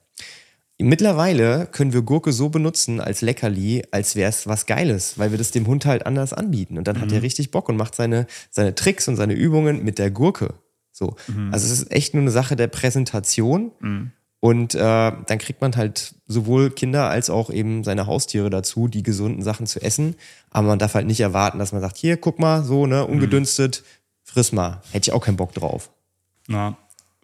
Mittlerweile 0.78 1.66
können 1.66 1.92
wir 1.92 2.04
Gurke 2.04 2.32
so 2.34 2.50
benutzen 2.50 3.02
als 3.02 3.22
Leckerli, 3.22 3.82
als 3.90 4.16
wäre 4.16 4.30
es 4.30 4.46
was 4.46 4.68
Geiles, 4.68 5.18
weil 5.18 5.32
wir 5.32 5.40
das 5.40 5.50
dem 5.50 5.66
Hund 5.66 5.88
halt 5.88 6.06
anders 6.06 6.34
anbieten. 6.34 6.78
Und 6.78 6.88
dann 6.88 6.98
mhm. 6.98 7.02
hat 7.02 7.12
er 7.12 7.18
mhm. 7.18 7.24
richtig 7.24 7.50
Bock 7.50 7.68
und 7.68 7.78
macht 7.78 7.96
seine, 7.96 8.28
seine 8.52 8.76
Tricks 8.76 9.08
und 9.08 9.16
seine 9.16 9.34
Übungen 9.34 9.84
mit 9.84 9.98
der 9.98 10.12
Gurke. 10.12 10.54
So. 11.00 11.16
Mhm. 11.28 11.54
Also 11.54 11.66
es 11.66 11.72
ist 11.72 11.92
echt 11.92 12.14
nur 12.14 12.22
eine 12.22 12.32
Sache 12.32 12.56
der 12.56 12.68
Präsentation. 12.68 13.72
Mhm. 13.80 14.12
Und 14.42 14.74
äh, 14.74 14.78
dann 14.80 15.38
kriegt 15.38 15.60
man 15.60 15.76
halt 15.76 16.16
sowohl 16.28 16.70
Kinder 16.70 17.10
als 17.10 17.30
auch 17.30 17.50
eben 17.50 17.84
seine 17.84 18.06
Haustiere 18.06 18.50
dazu, 18.50 18.88
die 18.88 19.04
gesunden 19.04 19.42
Sachen 19.42 19.66
zu 19.66 19.82
essen. 19.82 20.16
Aber 20.50 20.68
man 20.68 20.80
darf 20.80 20.94
halt 20.94 21.08
nicht 21.08 21.20
erwarten, 21.20 21.60
dass 21.60 21.74
man 21.74 21.82
sagt, 21.82 21.98
hier, 21.98 22.16
guck 22.16 22.40
mal, 22.40 22.64
so, 22.64 22.86
ne, 22.86 23.04
mhm. 23.06 23.14
ungedünstet, 23.14 23.84
friss 24.24 24.52
mal. 24.52 24.82
Hätte 24.92 25.10
ich 25.10 25.14
auch 25.14 25.26
keinen 25.26 25.38
Bock 25.38 25.54
drauf. 25.54 25.90
Na, 26.48 26.78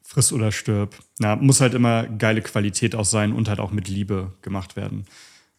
friss 0.04 0.34
oder 0.34 0.52
stirb. 0.52 0.96
Na, 1.20 1.36
muss 1.36 1.62
halt 1.62 1.74
immer 1.74 2.04
geile 2.06 2.42
Qualität 2.42 2.96
auch 2.96 3.06
sein 3.06 3.32
und 3.32 3.48
halt 3.48 3.60
auch 3.60 3.72
mit 3.72 3.88
Liebe 3.88 4.34
gemacht 4.42 4.76
werden. 4.76 5.06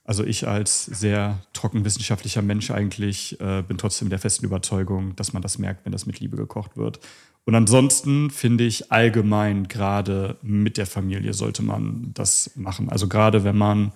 Also 0.04 0.24
ich 0.24 0.46
als 0.46 0.84
sehr 0.84 1.40
trockenwissenschaftlicher 1.52 2.42
Mensch 2.42 2.70
eigentlich 2.70 3.40
äh, 3.40 3.62
bin 3.62 3.76
trotzdem 3.76 4.08
der 4.08 4.20
festen 4.20 4.44
Überzeugung, 4.44 5.16
dass 5.16 5.32
man 5.32 5.42
das 5.42 5.58
merkt, 5.58 5.84
wenn 5.84 5.92
das 5.92 6.06
mit 6.06 6.20
Liebe 6.20 6.36
gekocht 6.36 6.76
wird. 6.76 7.00
Und 7.46 7.54
ansonsten 7.54 8.30
finde 8.30 8.64
ich 8.64 8.90
allgemein 8.90 9.68
gerade 9.68 10.36
mit 10.42 10.76
der 10.76 10.86
Familie 10.86 11.32
sollte 11.32 11.62
man 11.62 12.10
das 12.12 12.50
machen. 12.56 12.88
Also 12.88 13.06
gerade 13.06 13.44
wenn 13.44 13.56
man 13.56 13.92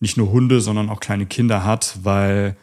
nicht 0.00 0.16
nur 0.16 0.32
Hunde, 0.32 0.62
sondern 0.62 0.88
auch 0.88 0.98
kleine 0.98 1.26
Kinder 1.26 1.64
hat, 1.64 1.98
weil 2.02 2.56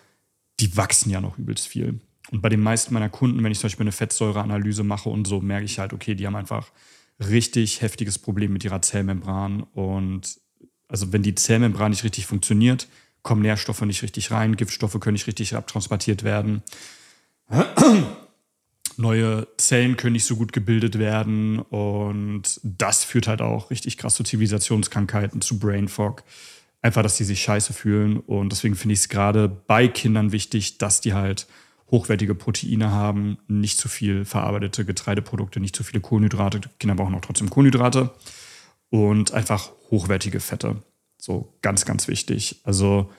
die 0.60 0.76
wachsen 0.76 1.12
ja 1.12 1.22
noch 1.22 1.38
übelst 1.38 1.68
viel. 1.68 2.00
Und 2.32 2.42
bei 2.42 2.50
den 2.50 2.62
meisten 2.62 2.96
meiner 2.96 3.10
Kunden, 3.10 3.44
wenn 3.44 3.52
ich 3.52 3.60
zum 3.60 3.68
Beispiel 3.68 3.84
eine 3.84 3.92
Fettsäureanalyse 3.92 4.84
mache 4.84 5.10
und 5.10 5.28
so, 5.28 5.42
merke 5.42 5.66
ich 5.66 5.78
halt, 5.78 5.94
okay, 5.94 6.16
die 6.16 6.26
haben 6.26 6.36
einfach 6.36 6.72
richtig 7.20 7.82
heftiges 7.82 8.18
Problem 8.18 8.52
mit 8.52 8.64
ihrer 8.64 8.82
Zellmembran 8.82 9.62
und 9.74 10.40
also 10.88 11.14
wenn 11.14 11.22
die 11.22 11.36
Zellmembran 11.36 11.92
nicht 11.92 12.04
richtig 12.04 12.26
funktioniert, 12.26 12.88
kommen 13.22 13.44
Nährstoffe 13.44 13.82
nicht 13.82 14.02
richtig 14.02 14.32
rein, 14.32 14.56
Giftstoffe 14.56 15.00
können 15.00 15.14
nicht 15.14 15.28
richtig 15.28 15.56
abtransportiert 15.56 16.24
werden. 16.24 16.64
Neue 18.98 19.48
Zellen 19.58 19.98
können 19.98 20.14
nicht 20.14 20.26
so 20.26 20.36
gut 20.36 20.54
gebildet 20.54 21.00
werden 21.00 21.60
und 21.60 22.60
das 22.64 23.04
führt 23.04 23.28
halt 23.28 23.42
auch 23.42 23.70
richtig 23.70 23.98
krass 23.98 24.16
zu 24.16 24.24
Zivilisationskrankheiten, 24.24 25.42
zu 25.42 25.60
Brain 25.60 25.88
Fog. 25.88 26.24
Einfach, 26.82 27.04
dass 27.04 27.18
die 27.18 27.24
sich 27.24 27.42
scheiße 27.42 27.74
fühlen 27.74 28.20
und 28.20 28.52
deswegen 28.52 28.76
finde 28.76 28.94
ich 28.94 29.00
es 29.00 29.10
gerade 29.10 29.50
bei 29.50 29.88
Kindern 29.88 30.32
wichtig, 30.32 30.78
dass 30.78 31.02
die 31.02 31.14
halt 31.14 31.48
hochwertige 31.92 32.36
Proteine 32.36 32.92
haben, 32.92 33.38
nicht 33.48 33.78
zu 33.78 33.90
viel 33.90 34.26
verarbeitete 34.26 34.86
Getreideprodukte, 34.86 35.60
nicht 35.60 35.76
zu 35.76 35.84
viele 35.84 36.02
Kohlenhydrate. 36.02 36.62
Kinder 36.80 36.96
brauchen 36.96 37.16
auch 37.16 37.22
trotzdem 37.22 37.50
Kohlenhydrate 37.50 38.12
und 38.90 39.34
einfach 39.34 39.72
hochwertige 39.92 40.40
Fette. 40.40 40.84
So 41.18 41.54
ganz, 41.62 41.86
ganz 41.86 42.08
wichtig. 42.08 42.62
Also 42.64 43.12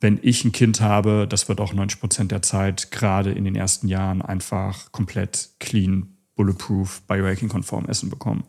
wenn 0.00 0.20
ich 0.22 0.44
ein 0.44 0.52
Kind 0.52 0.80
habe, 0.80 1.26
das 1.28 1.48
wird 1.48 1.60
auch 1.60 1.72
90 1.72 2.00
Prozent 2.00 2.30
der 2.30 2.42
Zeit 2.42 2.90
gerade 2.90 3.32
in 3.32 3.44
den 3.44 3.56
ersten 3.56 3.88
Jahren 3.88 4.22
einfach 4.22 4.92
komplett 4.92 5.50
clean, 5.58 6.16
bulletproof, 6.36 7.02
biohacking-konform 7.08 7.86
Essen 7.86 8.08
bekommen. 8.08 8.44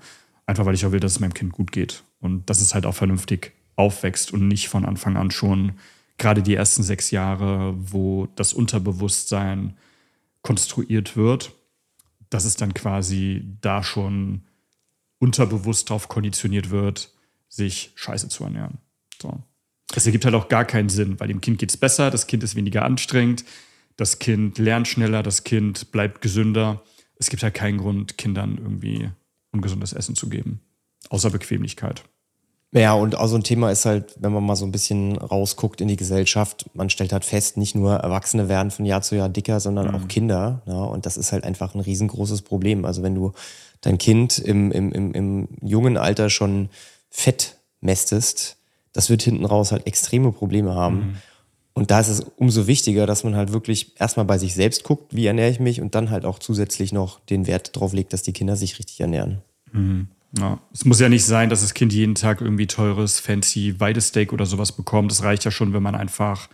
Einfach 0.46 0.66
weil 0.66 0.76
ich 0.76 0.86
auch 0.86 0.92
will, 0.92 1.00
dass 1.00 1.14
es 1.14 1.20
meinem 1.20 1.34
Kind 1.34 1.52
gut 1.52 1.72
geht 1.72 2.04
und 2.20 2.50
dass 2.50 2.62
es 2.62 2.76
halt 2.76 2.86
auch 2.86 2.96
vernünftig 2.96 3.54
aufwächst 3.76 4.32
und 4.32 4.48
nicht 4.48 4.68
von 4.68 4.86
Anfang 4.86 5.18
an 5.18 5.32
schon 5.32 5.74
gerade 6.18 6.44
die 6.44 6.54
ersten 6.54 6.84
sechs 6.84 7.12
Jahre, 7.12 7.74
wo 7.78 8.28
das 8.36 8.54
Unterbewusstsein 8.54 9.78
konstruiert 10.42 11.16
wird, 11.16 11.54
dass 12.30 12.46
es 12.46 12.56
dann 12.56 12.74
quasi 12.74 13.58
da 13.62 13.82
schon 13.84 14.44
unterbewusst 15.18 15.90
darauf 15.90 16.08
konditioniert 16.08 16.70
wird, 16.70 17.12
sich 17.48 17.92
scheiße 17.96 18.30
zu 18.30 18.44
ernähren. 18.44 18.78
So. 19.22 19.42
Das 19.94 20.06
ergibt 20.06 20.26
halt 20.26 20.36
auch 20.36 20.50
gar 20.50 20.66
keinen 20.66 20.90
Sinn, 20.90 21.20
weil 21.20 21.28
dem 21.28 21.42
Kind 21.42 21.60
geht 21.60 21.72
es 21.72 21.78
besser, 21.78 22.12
das 22.12 22.28
Kind 22.28 22.44
ist 22.44 22.56
weniger 22.56 22.86
anstrengend, 22.86 23.44
das 23.98 24.20
Kind 24.20 24.58
lernt 24.58 24.88
schneller, 24.88 25.24
das 25.24 25.44
Kind 25.44 25.92
bleibt 25.92 26.22
gesünder. 26.22 26.84
Es 27.16 27.30
gibt 27.30 27.44
halt 27.44 27.54
keinen 27.54 27.80
Grund, 27.80 28.18
Kindern 28.18 28.58
irgendwie 28.58 29.10
ungesundes 29.52 29.94
Essen 29.94 30.16
zu 30.16 30.30
geben, 30.30 30.62
außer 31.10 31.32
Bequemlichkeit. 31.32 32.04
Ja, 32.72 32.94
und 32.94 33.16
auch 33.16 33.26
so 33.26 33.36
ein 33.36 33.44
Thema 33.44 33.72
ist 33.72 33.86
halt, 33.86 34.16
wenn 34.20 34.32
man 34.32 34.46
mal 34.46 34.56
so 34.56 34.64
ein 34.64 34.72
bisschen 34.72 35.18
rausguckt 35.18 35.82
in 35.82 35.88
die 35.88 35.96
Gesellschaft, 35.96 36.70
man 36.76 36.92
stellt 36.92 37.12
halt 37.12 37.26
fest, 37.26 37.58
nicht 37.58 37.74
nur 37.74 37.96
Erwachsene 37.96 38.48
werden 38.48 38.70
von 38.70 38.86
Jahr 38.86 39.02
zu 39.02 39.16
Jahr 39.16 39.28
dicker, 39.28 39.60
sondern 39.60 39.88
mhm. 39.88 39.96
auch 39.96 40.08
Kinder. 40.08 40.62
Ja, 40.68 40.84
und 40.84 41.08
das 41.08 41.18
ist 41.18 41.32
halt 41.32 41.46
einfach 41.46 41.74
ein 41.74 41.82
riesengroßes 41.82 42.44
Problem. 42.44 42.86
Also 42.86 43.02
wenn 43.02 43.16
du 43.16 43.34
dein 43.82 43.98
Kind 43.98 44.38
im, 44.38 44.72
im, 44.72 44.92
im, 44.92 45.14
im 45.14 45.48
jungen 45.62 45.98
Alter 45.98 46.30
schon 46.30 46.70
fett 47.10 47.58
mästest, 47.82 48.59
das 48.94 49.10
wird 49.10 49.22
hinten 49.22 49.46
raus 49.46 49.72
halt 49.72 49.88
extreme 49.88 50.32
Probleme 50.32 50.74
haben. 50.74 50.96
Mhm. 50.96 51.16
Und 51.74 51.92
da 51.92 52.00
ist 52.00 52.10
es 52.10 52.22
umso 52.36 52.68
wichtiger, 52.68 53.06
dass 53.06 53.24
man 53.24 53.36
halt 53.36 53.54
wirklich 53.54 53.94
erstmal 54.00 54.26
bei 54.26 54.38
sich 54.38 54.54
selbst 54.54 54.84
guckt, 54.84 55.16
wie 55.16 55.28
ernähre 55.28 55.50
ich 55.50 55.60
mich 55.60 55.80
und 55.80 55.96
dann 55.96 56.10
halt 56.10 56.26
auch 56.26 56.40
zusätzlich 56.40 56.92
noch 56.92 57.20
den 57.22 57.48
Wert 57.48 57.72
drauf 57.74 57.94
legt, 57.94 58.12
dass 58.12 58.22
die 58.22 58.34
Kinder 58.34 58.56
sich 58.56 58.80
richtig 58.80 59.00
ernähren. 59.00 59.42
Mhm. 59.72 60.08
Ja. 60.38 60.60
Es 60.74 60.86
muss 60.86 61.00
ja 61.00 61.10
nicht 61.10 61.26
sein, 61.26 61.50
dass 61.50 61.62
das 61.62 61.74
Kind 61.74 61.94
jeden 61.94 62.16
Tag 62.16 62.42
irgendwie 62.42 62.68
teures, 62.68 63.20
fancy 63.20 63.80
Weidesteak 63.80 64.34
oder 64.34 64.46
sowas 64.46 64.72
bekommt. 64.72 65.12
Es 65.12 65.24
reicht 65.24 65.46
ja 65.46 65.52
schon, 65.52 65.74
wenn 65.74 65.82
man 65.82 65.96
einfach 65.96 66.50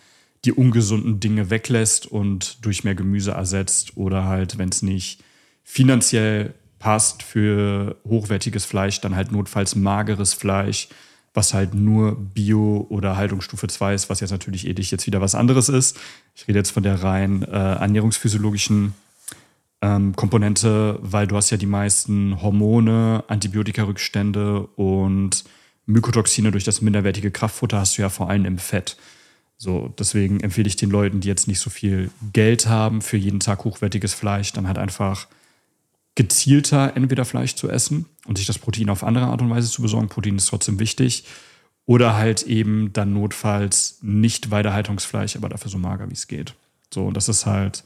die 0.45 0.53
ungesunden 0.53 1.19
Dinge 1.19 1.49
weglässt 1.49 2.05
und 2.05 2.63
durch 2.63 2.83
mehr 2.83 2.95
Gemüse 2.95 3.31
ersetzt 3.31 3.97
oder 3.97 4.25
halt, 4.25 4.57
wenn 4.57 4.69
es 4.69 4.81
nicht 4.81 5.23
finanziell 5.63 6.53
passt 6.77 7.23
für 7.23 7.97
hochwertiges 8.07 8.63
Fleisch, 8.63 9.01
dann 9.01 9.15
halt 9.15 9.31
notfalls 9.31 9.75
mageres 9.75 10.33
Fleisch, 10.33 10.87
was 11.35 11.53
halt 11.53 11.73
nur 11.73 12.15
Bio 12.15 12.87
oder 12.89 13.17
Haltungsstufe 13.17 13.67
2 13.67 13.93
ist, 13.93 14.09
was 14.09 14.21
jetzt 14.21 14.31
natürlich 14.31 14.67
ethisch 14.67 14.91
jetzt 14.91 15.05
wieder 15.05 15.21
was 15.21 15.35
anderes 15.35 15.69
ist. 15.69 15.97
Ich 16.33 16.47
rede 16.47 16.59
jetzt 16.59 16.71
von 16.71 16.83
der 16.83 17.03
rein 17.03 17.43
äh, 17.43 17.75
ernährungsphysiologischen 17.75 18.93
ähm, 19.81 20.15
Komponente, 20.15 20.97
weil 21.01 21.27
du 21.27 21.35
hast 21.35 21.49
ja 21.49 21.57
die 21.57 21.65
meisten 21.65 22.41
Hormone, 22.41 23.23
Antibiotikarückstände 23.27 24.61
und 24.75 25.43
Mykotoxine 25.85 26.51
durch 26.51 26.63
das 26.63 26.81
minderwertige 26.81 27.31
Kraftfutter 27.31 27.79
hast 27.79 27.97
du 27.97 28.01
ja 28.01 28.09
vor 28.09 28.29
allem 28.29 28.45
im 28.45 28.57
Fett. 28.57 28.97
So, 29.57 29.93
deswegen 29.99 30.39
empfehle 30.39 30.67
ich 30.67 30.75
den 30.75 30.89
Leuten, 30.89 31.19
die 31.19 31.27
jetzt 31.27 31.47
nicht 31.47 31.59
so 31.59 31.69
viel 31.69 32.11
Geld 32.33 32.67
haben 32.67 33.01
für 33.01 33.17
jeden 33.17 33.39
Tag 33.39 33.63
hochwertiges 33.63 34.13
Fleisch, 34.13 34.51
dann 34.53 34.67
halt 34.67 34.77
einfach 34.77 35.27
gezielter 36.15 36.93
entweder 36.95 37.25
Fleisch 37.25 37.55
zu 37.55 37.69
essen 37.69 38.05
und 38.25 38.37
sich 38.37 38.47
das 38.47 38.57
Protein 38.57 38.89
auf 38.89 39.03
andere 39.03 39.25
Art 39.25 39.41
und 39.41 39.49
Weise 39.49 39.69
zu 39.69 39.81
besorgen. 39.81 40.07
Protein 40.07 40.37
ist 40.37 40.47
trotzdem 40.47 40.79
wichtig. 40.79 41.25
Oder 41.85 42.15
halt 42.15 42.43
eben 42.43 42.93
dann 42.93 43.13
notfalls 43.13 43.99
nicht 44.01 44.49
Weidehaltungsfleisch, 44.49 45.35
aber 45.35 45.49
dafür 45.49 45.69
so 45.69 45.77
mager, 45.77 46.09
wie 46.09 46.13
es 46.13 46.27
geht. 46.27 46.55
So, 46.91 47.05
und 47.05 47.15
das 47.15 47.29
ist 47.29 47.45
halt, 47.45 47.83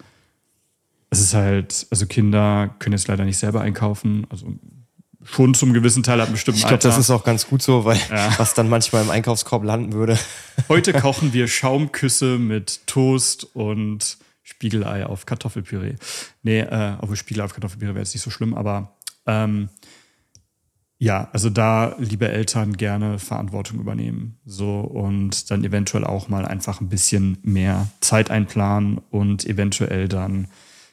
es 1.09 1.19
ist 1.19 1.33
halt, 1.33 1.88
also 1.89 2.05
Kinder 2.05 2.74
können 2.79 2.93
jetzt 2.93 3.09
leider 3.09 3.25
nicht 3.25 3.38
selber 3.38 3.59
einkaufen. 3.59 4.25
Also 4.29 4.53
schon 5.24 5.53
zum 5.53 5.74
gewissen 5.74 6.03
Teil 6.03 6.21
ab 6.21 6.31
bestimmten 6.31 6.59
Ich 6.59 6.67
glaube, 6.67 6.81
das 6.81 6.98
ist 6.98 7.09
auch 7.09 7.24
ganz 7.24 7.48
gut 7.48 7.62
so, 7.62 7.83
weil 7.83 8.00
ja. 8.09 8.33
was 8.38 8.53
dann 8.53 8.69
manchmal 8.69 9.03
im 9.03 9.09
Einkaufskorb 9.09 9.63
landen 9.63 9.91
würde. 9.91 10.17
Heute 10.69 10.93
kochen 10.93 11.33
wir 11.33 11.48
Schaumküsse 11.48 12.38
mit 12.38 12.88
Toast 12.88 13.48
und 13.53 14.17
Spiegelei 14.50 15.06
auf 15.06 15.25
Kartoffelpüree. 15.25 15.96
Nee, 16.44 16.62
äh, 16.62 16.96
obwohl 17.00 17.15
Spiegelei 17.15 17.46
auf 17.46 17.53
Kartoffelpüree 17.53 17.94
wäre 17.94 18.03
jetzt 18.03 18.15
nicht 18.15 18.24
so 18.24 18.32
schlimm, 18.32 18.53
aber 18.53 18.98
ähm, 19.25 19.70
ja, 20.98 21.29
also 21.32 21.50
da 21.50 21.96
liebe 21.98 22.27
Eltern 22.27 22.75
gerne 22.75 23.20
Verantwortung 23.20 23.79
übernehmen. 23.79 24.38
So 24.46 24.82
und 24.82 25.50
dann 25.50 25.63
eventuell 25.63 26.03
auch 26.03 26.27
mal 26.27 26.46
einfach 26.46 26.82
ein 26.82 26.89
bisschen 26.89 27.38
mehr 27.41 27.88
Zeit 28.01 28.32
einplanen 28.32 29.00
und 29.10 29.46
eventuell 29.46 30.10
dann 30.10 30.48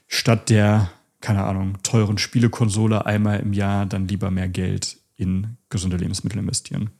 statt 0.06 0.48
der, 0.48 0.90
keine 1.20 1.44
Ahnung, 1.44 1.78
teuren 1.82 2.18
Spielekonsole 2.18 3.04
einmal 3.04 3.40
im 3.40 3.52
Jahr 3.52 3.86
dann 3.86 4.06
lieber 4.06 4.30
mehr 4.30 4.48
Geld 4.48 4.98
in 5.16 5.56
gesunde 5.70 5.96
Lebensmittel 5.96 6.38
investieren. 6.38 6.90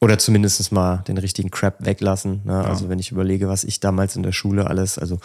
Oder 0.00 0.18
zumindest 0.18 0.72
mal 0.72 0.98
den 1.08 1.18
richtigen 1.18 1.50
Crap 1.50 1.84
weglassen. 1.84 2.40
Ne? 2.44 2.52
Ja. 2.52 2.62
Also 2.62 2.88
wenn 2.88 2.98
ich 2.98 3.12
überlege, 3.12 3.48
was 3.48 3.64
ich 3.64 3.80
damals 3.80 4.16
in 4.16 4.22
der 4.22 4.32
Schule 4.32 4.66
alles, 4.66 4.98
also 4.98 5.20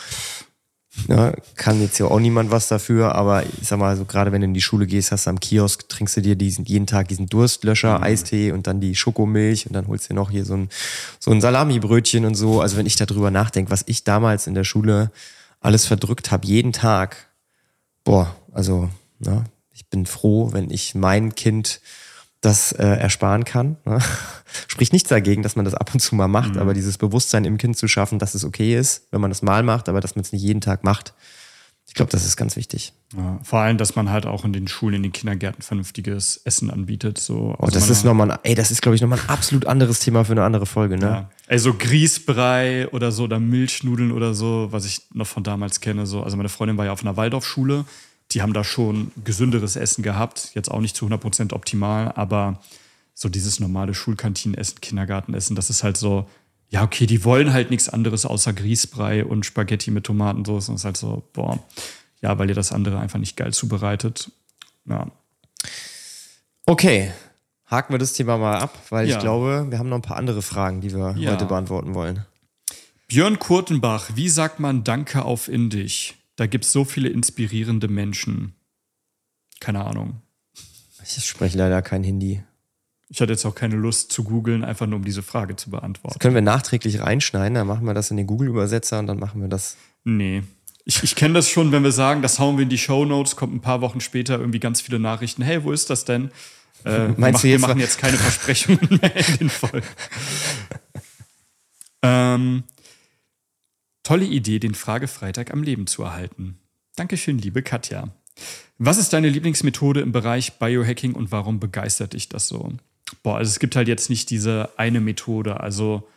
ja, 1.08 1.34
kann 1.56 1.82
jetzt 1.82 2.00
ja 2.00 2.06
auch 2.08 2.20
niemand 2.20 2.52
was 2.52 2.68
dafür, 2.68 3.16
aber 3.16 3.44
ich 3.62 3.68
sag 3.68 3.80
mal, 3.80 3.96
so 3.98 4.06
gerade 4.06 4.32
wenn 4.32 4.42
du 4.42 4.46
in 4.46 4.54
die 4.54 4.62
Schule 4.62 4.88
gehst, 4.88 5.12
hast 5.12 5.26
du 5.26 5.30
am 5.30 5.40
Kiosk, 5.40 5.88
trinkst 5.90 6.18
du 6.18 6.22
dir 6.22 6.36
diesen, 6.36 6.66
jeden 6.66 6.88
Tag 6.88 7.10
diesen 7.10 7.28
Durstlöscher, 7.28 7.98
mhm. 7.98 8.04
Eistee 8.04 8.52
und 8.52 8.68
dann 8.68 8.80
die 8.80 8.96
Schokomilch 8.96 9.68
und 9.68 9.74
dann 9.74 9.88
holst 9.88 10.06
du 10.06 10.08
dir 10.10 10.16
noch 10.16 10.32
hier 10.32 10.46
so 10.46 10.56
ein, 10.56 10.70
so 11.20 11.32
ein 11.32 11.42
Salamibrötchen 11.42 12.26
und 12.26 12.36
so. 12.36 12.62
Also 12.62 12.78
wenn 12.78 12.86
ich 12.86 12.96
darüber 12.96 13.30
nachdenke, 13.30 13.72
was 13.72 13.84
ich 13.88 14.04
damals 14.04 14.48
in 14.48 14.54
der 14.54 14.64
Schule 14.64 15.12
alles 15.60 15.86
verdrückt 15.86 16.32
habe, 16.32 16.48
jeden 16.48 16.72
Tag, 16.74 17.30
boah, 18.04 18.36
also, 18.52 18.90
na, 19.20 19.44
ich 19.72 19.90
bin 19.90 20.06
froh, 20.06 20.54
wenn 20.54 20.72
ich 20.72 20.96
mein 20.96 21.36
Kind 21.36 21.82
das 22.46 22.72
äh, 22.72 22.86
ersparen 22.86 23.44
kann. 23.44 23.78
Ne? 23.86 24.00
Spricht 24.68 24.94
nichts 24.94 25.10
dagegen, 25.10 25.44
dass 25.44 25.56
man 25.56 25.66
das 25.66 25.74
ab 25.74 25.92
und 25.94 26.00
zu 26.00 26.16
mal 26.16 26.28
macht, 26.28 26.56
mhm. 26.56 26.62
aber 26.62 26.74
dieses 26.74 26.98
Bewusstsein 26.98 27.46
im 27.46 27.58
Kind 27.58 27.78
zu 27.78 27.88
schaffen, 27.88 28.20
dass 28.20 28.36
es 28.36 28.46
okay 28.46 28.78
ist, 28.78 29.08
wenn 29.12 29.22
man 29.22 29.32
das 29.32 29.42
mal 29.42 29.64
macht, 29.64 29.90
aber 29.90 30.02
dass 30.02 30.16
man 30.16 30.22
es 30.22 30.32
nicht 30.32 30.42
jeden 30.42 30.62
Tag 30.62 30.84
macht. 30.84 31.14
Ich 31.88 31.94
glaube, 31.94 32.12
das 32.12 32.26
ist 32.26 32.36
ganz 32.36 32.56
wichtig. 32.56 32.94
Ja, 33.16 33.40
vor 33.44 33.60
allem, 33.60 33.78
dass 33.78 33.96
man 33.96 34.10
halt 34.10 34.26
auch 34.26 34.44
in 34.44 34.54
den 34.54 34.68
Schulen, 34.68 34.96
in 34.96 35.04
den 35.04 35.12
Kindergärten 35.12 35.62
vernünftiges 35.62 36.42
Essen 36.44 36.72
anbietet. 36.72 37.20
So 37.20 37.56
oh, 37.60 37.68
das 37.68 37.90
ist 37.90 38.04
nochmal, 38.04 38.40
ey, 38.44 38.56
das 38.56 38.72
ist, 38.72 38.82
glaube 38.82 38.96
ich, 38.96 39.02
nochmal 39.02 39.20
ein 39.20 39.30
absolut 39.30 39.68
anderes 39.68 40.00
Thema 40.00 40.26
für 40.26 40.32
eine 40.32 40.44
andere 40.44 40.66
Folge, 40.66 40.98
ne? 40.98 41.06
Ja. 41.06 41.30
Ey, 41.48 41.60
so 41.60 41.74
Grießbrei 41.74 42.90
oder 42.90 43.12
so, 43.12 43.26
oder 43.26 43.40
Milchnudeln 43.40 44.12
oder 44.12 44.34
so, 44.34 44.68
was 44.72 44.86
ich 44.86 45.04
noch 45.14 45.28
von 45.28 45.44
damals 45.44 45.80
kenne. 45.80 46.08
So. 46.08 46.24
Also 46.24 46.38
meine 46.38 46.50
Freundin 46.50 46.78
war 46.78 46.86
ja 46.86 46.92
auf 46.92 47.02
einer 47.02 47.18
Waldorfschule 47.18 47.86
die 48.32 48.42
haben 48.42 48.54
da 48.54 48.64
schon 48.64 49.12
gesünderes 49.24 49.76
Essen 49.76 50.04
gehabt. 50.04 50.52
Jetzt 50.54 50.70
auch 50.70 50.82
nicht 50.82 50.96
zu 50.96 51.08
100% 51.08 51.54
optimal, 51.54 52.12
aber 52.16 52.60
so 53.14 53.30
dieses 53.30 53.60
normale 53.60 53.94
Schulkantinenessen, 53.94 54.82
Kindergartenessen, 54.82 55.56
das 55.56 55.70
ist 55.70 55.84
halt 55.84 55.98
so, 55.98 56.28
ja, 56.70 56.84
okay, 56.84 57.06
die 57.06 57.24
wollen 57.24 57.54
halt 57.54 57.70
nichts 57.70 57.88
anderes 57.88 58.26
außer 58.26 58.52
Grießbrei 58.52 59.24
und 59.24 59.46
Spaghetti 59.46 59.92
mit 59.92 60.04
Tomatensauce. 60.06 60.70
Und 60.70 60.76
es 60.76 60.82
ist 60.82 60.86
halt 60.86 60.98
so, 60.98 61.24
boah, 61.34 61.64
ja, 62.22 62.38
weil 62.38 62.50
ihr 62.50 62.56
das 62.56 62.72
andere 62.72 63.00
einfach 63.00 63.20
nicht 63.20 63.38
geil 63.38 63.54
zubereitet. 63.54 64.32
Ja. 64.86 65.08
Okay, 66.66 67.12
haken 67.68 67.94
wir 67.94 68.00
das 68.00 68.14
Thema 68.14 68.38
mal 68.38 68.58
ab, 68.58 68.78
weil 68.90 69.08
ja. 69.08 69.16
ich 69.16 69.22
glaube, 69.22 69.68
wir 69.70 69.80
haben 69.80 69.90
noch 69.90 69.98
ein 69.98 70.02
paar 70.02 70.18
andere 70.18 70.42
Fragen, 70.42 70.82
die 70.82 70.94
wir 70.94 71.16
ja. 71.18 71.32
heute 71.32 71.46
beantworten 71.46 71.94
wollen. 71.94 72.26
Björn 73.08 73.38
Kurtenbach, 73.38 74.10
wie 74.16 74.30
sagt 74.30 74.60
man 74.60 74.84
Danke 74.84 75.24
auf 75.24 75.48
Indisch? 75.48 76.16
Da 76.36 76.48
gibt 76.48 76.66
es 76.66 76.72
so 76.72 76.84
viele 76.84 77.10
inspirierende 77.10 77.88
Menschen. 77.88 78.56
Keine 79.60 79.86
Ahnung. 79.86 80.22
Ich 81.04 81.26
spreche 81.26 81.58
leider 81.58 81.82
kein 81.82 82.04
Hindi. 82.04 82.44
Ich 83.08 83.22
hatte 83.22 83.32
jetzt 83.32 83.46
auch 83.46 83.56
keine 83.56 83.76
Lust 83.76 84.12
zu 84.12 84.24
googeln, 84.24 84.64
einfach 84.64 84.88
nur 84.88 84.98
um 84.98 85.06
diese 85.06 85.22
Frage 85.22 85.56
zu 85.56 85.70
beantworten. 85.70 86.16
Das 86.16 86.20
können 86.20 86.34
wir 86.34 86.42
nachträglich 86.42 87.02
reinschneiden, 87.02 87.54
dann 87.54 87.68
machen 87.68 87.86
wir 87.86 87.94
das 87.94 88.10
in 88.10 88.18
den 88.18 88.26
Google-Übersetzer 88.26 89.00
und 89.00 89.08
dann 89.08 89.20
machen 89.20 89.42
wir 89.42 89.48
das. 89.48 89.78
Nee. 90.04 90.44
Ich, 90.86 91.04
ich 91.04 91.16
kenne 91.16 91.36
das 91.36 91.50
schon, 91.50 91.72
wenn 91.72 91.84
wir 91.84 91.92
sagen, 91.92 92.22
das 92.22 92.40
hauen 92.40 92.58
wir 92.58 92.64
in 92.64 92.70
die 92.70 92.78
Show 92.78 93.06
Notes, 93.06 93.36
kommt 93.36 93.54
ein 93.54 93.62
paar 93.62 93.82
Wochen 93.82 94.02
später 94.02 94.40
irgendwie 94.40 94.60
ganz 94.60 94.82
viele 94.82 95.00
Nachrichten. 95.00 95.44
Hey, 95.44 95.64
wo 95.64 95.72
ist 95.72 95.90
das 95.90 96.06
denn? 96.06 96.32
Äh, 96.84 97.10
Meinst 97.18 97.18
wir, 97.18 97.28
machen, 97.28 97.34
du 97.40 97.48
jetzt 97.48 97.52
wir 97.52 97.60
machen 97.60 97.80
jetzt 97.80 97.98
keine 98.00 98.18
Versprechungen 98.18 99.00
mehr 99.02 99.16
in 99.16 99.38
den 99.38 99.50
Folgen. 99.50 99.88
ähm, 102.04 102.64
Tolle 104.06 104.26
Idee, 104.26 104.60
den 104.60 104.76
Fragefreitag 104.76 105.52
am 105.52 105.64
Leben 105.64 105.88
zu 105.88 106.04
erhalten. 106.04 106.60
Dankeschön, 106.96 107.40
liebe 107.40 107.64
Katja. 107.64 108.10
Was 108.78 109.00
ist 109.00 109.14
deine 109.14 109.30
Lieblingsmethode 109.30 110.02
im 110.02 110.12
Bereich 110.12 110.60
Biohacking 110.60 111.14
und 111.14 111.32
warum 111.32 111.60
begeistert 111.60 112.14
dich 112.14 112.30
das 112.30 112.48
so? 112.48 112.72
Boah, 113.24 113.38
also 113.38 113.50
es 113.50 113.58
gibt 113.58 113.76
halt 113.76 113.88
jetzt 113.88 114.12
nicht 114.12 114.30
diese 114.30 114.70
eine 114.78 115.00
Methode. 115.00 115.60
Also 115.60 116.08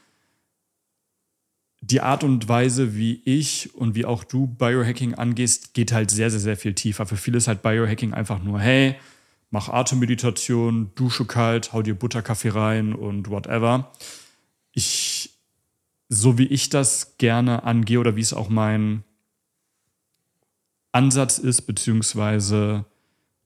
die 1.81 2.03
Art 2.03 2.25
und 2.25 2.47
Weise, 2.47 2.95
wie 2.95 3.23
ich 3.25 3.75
und 3.75 3.95
wie 3.95 4.05
auch 4.05 4.23
du 4.23 4.47
Biohacking 4.47 5.15
angehst, 5.15 5.73
geht 5.73 5.91
halt 5.91 6.11
sehr, 6.11 6.31
sehr, 6.31 6.41
sehr 6.41 6.59
viel 6.59 6.75
tiefer. 6.75 7.07
Für 7.07 7.17
viele 7.17 7.39
ist 7.39 7.49
halt 7.49 7.63
Biohacking 7.63 8.13
einfach 8.13 8.43
nur, 8.43 8.61
hey, 8.61 8.97
mach 9.51 9.71
Atemmeditation, 9.71 10.91
dusche 10.95 11.25
kalt, 11.25 11.73
hau 11.73 11.81
dir 11.81 11.95
Butterkaffee 11.95 12.51
rein 12.51 12.93
und 12.93 13.31
whatever. 13.31 13.91
Ich 14.73 15.38
so 16.09 16.39
wie 16.39 16.47
ich 16.47 16.71
das 16.71 17.19
gerne 17.19 17.65
angehe 17.65 18.01
oder 18.01 18.17
wie 18.17 18.21
es 18.21 18.33
auch 18.33 18.49
mein 18.49 19.05
Ansatz 20.93 21.39
ist, 21.39 21.63
beziehungsweise 21.63 22.87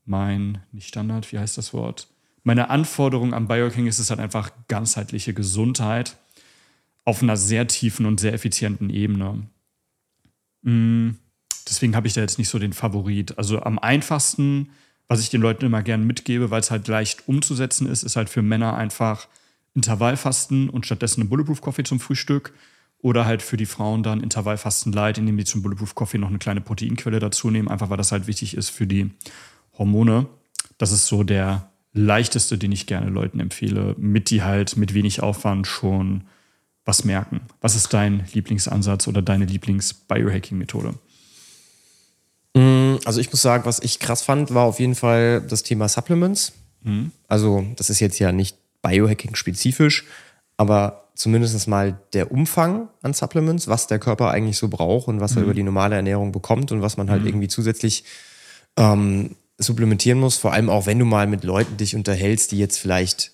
mein, 0.05 0.63
nicht 0.73 0.89
Standard, 0.89 1.31
wie 1.33 1.39
heißt 1.39 1.59
das 1.59 1.73
Wort? 1.73 2.09
Meine 2.45 2.71
Anforderung 2.71 3.35
am 3.35 3.47
Biohacking 3.47 3.87
ist 3.87 3.99
es 3.99 4.11
halt 4.11 4.21
einfach 4.21 4.51
ganzheitliche 4.69 5.35
Gesundheit 5.35 6.17
auf 7.05 7.23
einer 7.23 7.37
sehr 7.37 7.67
tiefen 7.67 8.07
und 8.07 8.21
sehr 8.21 8.33
effizienten 8.33 8.91
Ebene. 8.91 9.47
Mm, 10.63 11.11
deswegen 11.69 11.97
habe 11.97 12.07
ich 12.07 12.15
da 12.15 12.21
jetzt 12.21 12.39
nicht 12.39 12.49
so 12.49 12.59
den 12.59 12.73
Favorit. 12.73 13.39
Also 13.39 13.61
am 13.63 13.79
einfachsten, 13.79 14.71
was 15.09 15.21
ich 15.21 15.31
den 15.31 15.41
Leuten 15.41 15.65
immer 15.65 15.83
gerne 15.83 16.05
mitgebe, 16.05 16.51
weil 16.51 16.61
es 16.61 16.71
halt 16.71 16.87
leicht 16.89 17.29
umzusetzen 17.29 17.89
ist, 17.89 18.03
ist 18.03 18.17
halt 18.17 18.31
für 18.31 18.43
Männer 18.43 18.77
einfach 18.77 19.29
Intervallfasten 19.75 20.69
und 20.69 20.87
stattdessen 20.87 21.23
einen 21.23 21.31
Bulletproof 21.31 21.61
Coffee 21.61 21.85
zum 21.85 22.01
Frühstück. 22.01 22.53
Oder 22.99 23.25
halt 23.25 23.43
für 23.43 23.57
die 23.57 23.67
Frauen 23.67 24.05
dann 24.05 24.23
Intervallfasten 24.23 24.93
Light, 24.93 25.19
indem 25.19 25.37
die 25.37 25.45
zum 25.45 25.63
Bulletproof 25.63 25.97
Coffee 25.97 26.19
noch 26.19 26.29
eine 26.29 26.39
kleine 26.39 26.61
Proteinquelle 26.61 27.19
dazu 27.19 27.51
nehmen, 27.51 27.67
einfach 27.67 27.91
weil 27.91 27.97
das 27.97 28.13
halt 28.13 28.29
wichtig 28.29 28.57
ist 28.57 28.71
für 28.71 28.87
die 28.87 29.11
Hormone. 29.77 30.27
Das 30.79 30.93
ist 30.93 31.07
so 31.09 31.25
der 31.25 31.73
leichteste, 31.93 32.59
den 32.59 32.71
ich 32.71 32.87
gerne 32.87 33.11
Leuten 33.11 33.41
empfehle, 33.41 33.97
mit 33.99 34.31
die 34.31 34.43
halt 34.43 34.77
mit 34.77 34.95
wenig 34.95 35.23
Aufwand 35.23 35.67
schon 35.67 36.25
was 36.85 37.05
merken. 37.05 37.41
Was 37.61 37.77
ist 37.77 37.93
dein 37.93 38.25
Lieblingsansatz 38.33 39.07
oder 39.09 39.23
deine 39.23 39.47
Lieblings-Biohacking-Methode? 39.47 40.95
Mm, 42.55 42.97
also 43.05 43.21
ich 43.21 43.31
muss 43.31 43.43
sagen, 43.43 43.65
was 43.65 43.79
ich 43.79 43.99
krass 43.99 44.23
fand, 44.23 44.53
war 44.55 44.65
auf 44.65 44.81
jeden 44.81 44.95
Fall 44.95 45.43
das 45.43 45.63
Thema 45.63 45.89
Supplements. 45.89 46.53
Mhm. 46.83 47.13
Also 47.29 47.67
das 47.77 47.91
ist 47.91 48.01
jetzt 48.01 48.19
ja 48.19 48.33
nicht 48.33 48.57
Biohacking 48.83 49.35
spezifisch, 49.35 50.05
aber 50.57 51.09
zumindest 51.15 51.69
mal 51.69 51.99
der 52.13 52.33
Umfang 52.33 52.89
an 53.03 53.15
Supplements, 53.15 53.69
was 53.69 53.87
der 53.87 53.99
Körper 53.99 54.31
eigentlich 54.31 54.59
so 54.59 54.69
braucht 54.69 55.09
und 55.09 55.21
was 55.21 55.33
mhm. 55.33 55.39
er 55.39 55.45
über 55.45 55.55
die 55.55 55.63
normale 55.63 55.97
Ernährung 55.97 56.33
bekommt 56.33 56.73
und 56.73 56.83
was 56.83 56.97
man 56.97 57.11
halt 57.11 57.23
mhm. 57.23 57.29
irgendwie 57.29 57.49
zusätzlich 57.49 58.05
ähm, 58.77 59.37
supplementieren 59.59 60.19
muss. 60.19 60.37
Vor 60.37 60.53
allem 60.53 60.71
auch, 60.71 60.87
wenn 60.87 60.99
du 60.99 61.05
mal 61.05 61.27
mit 61.27 61.45
Leuten 61.45 61.77
dich 61.77 61.95
unterhältst, 61.95 62.53
die 62.53 62.59
jetzt 62.59 62.79
vielleicht 62.79 63.33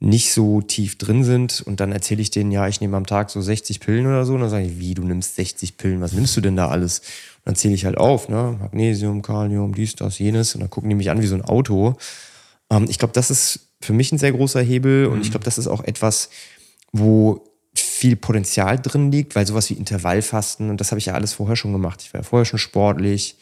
nicht 0.00 0.32
so 0.32 0.62
tief 0.62 0.96
drin 0.96 1.24
sind 1.24 1.60
und 1.60 1.80
dann 1.80 1.90
erzähle 1.90 2.22
ich 2.22 2.30
denen, 2.30 2.52
ja, 2.52 2.68
ich 2.68 2.80
nehme 2.80 2.96
am 2.96 3.06
Tag 3.06 3.30
so 3.30 3.40
60 3.40 3.80
Pillen 3.80 4.06
oder 4.06 4.24
so 4.24 4.34
und 4.34 4.40
dann 4.40 4.50
sage 4.50 4.66
ich, 4.66 4.78
wie, 4.78 4.94
du 4.94 5.02
nimmst 5.02 5.34
60 5.34 5.76
Pillen, 5.76 6.00
was 6.00 6.12
nimmst 6.12 6.36
du 6.36 6.40
denn 6.40 6.54
da 6.54 6.68
alles? 6.68 7.00
Und 7.00 7.46
dann 7.46 7.56
zähle 7.56 7.74
ich 7.74 7.84
halt 7.84 7.98
auf, 7.98 8.28
ne, 8.28 8.56
Magnesium, 8.60 9.22
Kalium, 9.22 9.74
dies, 9.74 9.96
das, 9.96 10.20
jenes 10.20 10.54
und 10.54 10.60
dann 10.60 10.70
gucken 10.70 10.88
die 10.88 10.94
mich 10.94 11.10
an 11.10 11.20
wie 11.20 11.26
so 11.26 11.34
ein 11.34 11.42
Auto. 11.42 11.96
Ähm, 12.70 12.86
ich 12.88 12.98
glaube, 13.00 13.12
das 13.12 13.32
ist 13.32 13.67
für 13.80 13.92
mich 13.92 14.12
ein 14.12 14.18
sehr 14.18 14.32
großer 14.32 14.60
Hebel. 14.60 15.06
Mhm. 15.06 15.12
Und 15.12 15.20
ich 15.20 15.28
mhm. 15.28 15.32
glaube, 15.32 15.44
das 15.44 15.58
ist 15.58 15.66
auch 15.66 15.84
etwas, 15.84 16.30
wo 16.92 17.44
viel 17.74 18.16
Potenzial 18.16 18.78
drin 18.78 19.12
liegt, 19.12 19.36
weil 19.36 19.46
sowas 19.46 19.70
wie 19.70 19.74
Intervallfasten, 19.74 20.70
und 20.70 20.80
das 20.80 20.90
habe 20.90 20.98
ich 20.98 21.06
ja 21.06 21.14
alles 21.14 21.32
vorher 21.32 21.56
schon 21.56 21.72
gemacht. 21.72 22.02
Ich 22.02 22.12
war 22.12 22.20
ja 22.20 22.24
vorher 22.24 22.44
schon 22.44 22.58
sportlich. 22.58 23.36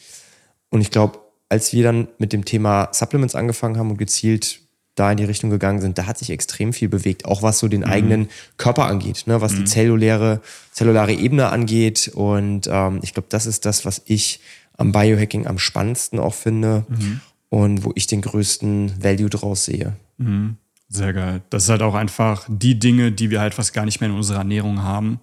Und 0.70 0.80
ich 0.80 0.90
glaube, 0.90 1.18
als 1.48 1.72
wir 1.72 1.84
dann 1.84 2.08
mit 2.18 2.32
dem 2.32 2.44
Thema 2.44 2.88
Supplements 2.92 3.34
angefangen 3.34 3.78
haben 3.78 3.90
und 3.90 3.98
gezielt 3.98 4.60
da 4.94 5.10
in 5.10 5.18
die 5.18 5.24
Richtung 5.24 5.50
gegangen 5.50 5.80
sind, 5.80 5.98
da 5.98 6.06
hat 6.06 6.18
sich 6.18 6.30
extrem 6.30 6.72
viel 6.72 6.88
bewegt, 6.88 7.26
auch 7.26 7.42
was 7.42 7.58
so 7.58 7.68
den 7.68 7.82
mhm. 7.82 7.90
eigenen 7.90 8.28
Körper 8.56 8.86
angeht, 8.86 9.24
ne? 9.26 9.40
was 9.40 9.52
mhm. 9.52 9.58
die 9.58 9.64
zelluläre, 9.64 10.40
zellulare 10.72 11.12
Ebene 11.12 11.50
angeht. 11.50 12.10
Und 12.14 12.68
ähm, 12.70 13.00
ich 13.02 13.12
glaube, 13.12 13.28
das 13.28 13.46
ist 13.46 13.66
das, 13.66 13.84
was 13.84 14.02
ich 14.06 14.40
am 14.76 14.92
Biohacking 14.92 15.46
am 15.46 15.58
spannendsten 15.58 16.18
auch 16.18 16.34
finde 16.34 16.84
mhm. 16.88 17.20
Und 17.48 17.84
wo 17.84 17.92
ich 17.94 18.06
den 18.06 18.22
größten 18.22 19.02
Value 19.02 19.30
draus 19.30 19.64
sehe. 19.64 19.96
Mhm. 20.18 20.56
Sehr 20.88 21.12
geil. 21.12 21.42
Das 21.50 21.64
ist 21.64 21.68
halt 21.68 21.82
auch 21.82 21.94
einfach 21.94 22.46
die 22.48 22.78
Dinge, 22.78 23.10
die 23.10 23.30
wir 23.30 23.40
halt 23.40 23.54
fast 23.54 23.74
gar 23.74 23.84
nicht 23.84 24.00
mehr 24.00 24.08
in 24.10 24.16
unserer 24.16 24.38
Ernährung 24.38 24.82
haben. 24.82 25.18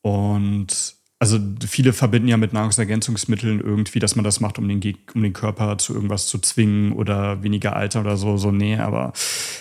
Und 0.00 0.96
also 1.18 1.38
viele 1.68 1.92
verbinden 1.92 2.28
ja 2.28 2.38
mit 2.38 2.54
Nahrungsergänzungsmitteln 2.54 3.60
irgendwie, 3.60 3.98
dass 3.98 4.16
man 4.16 4.24
das 4.24 4.40
macht, 4.40 4.58
um 4.58 4.66
den, 4.66 4.96
um 5.14 5.22
den 5.22 5.34
Körper 5.34 5.76
zu 5.76 5.92
irgendwas 5.92 6.26
zu 6.26 6.38
zwingen 6.38 6.92
oder 6.92 7.42
weniger 7.42 7.76
Alter 7.76 8.00
oder 8.00 8.16
so. 8.16 8.38
So, 8.38 8.50
nee, 8.50 8.76
aber 8.76 9.12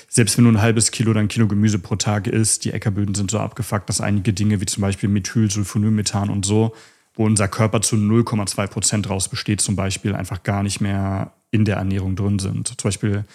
selbst 0.07 0.38
wenn 0.38 0.45
du 0.45 0.51
ein 0.51 0.62
halbes 0.62 0.91
Kilo 0.91 1.12
oder 1.12 1.19
ein 1.19 1.27
Kilo 1.27 1.48
Gemüse 1.48 1.79
pro 1.79 1.98
Tag 1.98 2.27
isst, 2.27 2.63
die 2.63 2.71
Äckerböden 2.71 3.13
sind 3.13 3.29
so 3.29 3.39
abgefuckt, 3.39 3.89
dass 3.89 4.00
einige 4.00 4.31
Dinge 4.31 4.62
wie 4.62 4.65
zum 4.67 4.81
Beispiel 4.81 5.09
Methylsulfonylmethan 5.09 6.29
und 6.29 6.45
so, 6.45 6.74
wo 7.13 7.25
unser 7.25 7.50
Körper 7.50 7.81
zu 7.81 7.98
0,2 7.98 8.67
Prozent 8.67 9.09
raus 9.09 9.27
besteht, 9.27 9.59
zum 9.59 9.75
Beispiel 9.75 10.15
einfach 10.15 10.43
gar 10.43 10.63
nicht 10.63 10.79
mehr 10.79 11.33
in 11.51 11.65
der 11.65 11.77
Ernährung 11.77 12.15
drin 12.15 12.39
sind. 12.39 12.68
Zum 12.68 12.88
Beispiel 12.88 13.25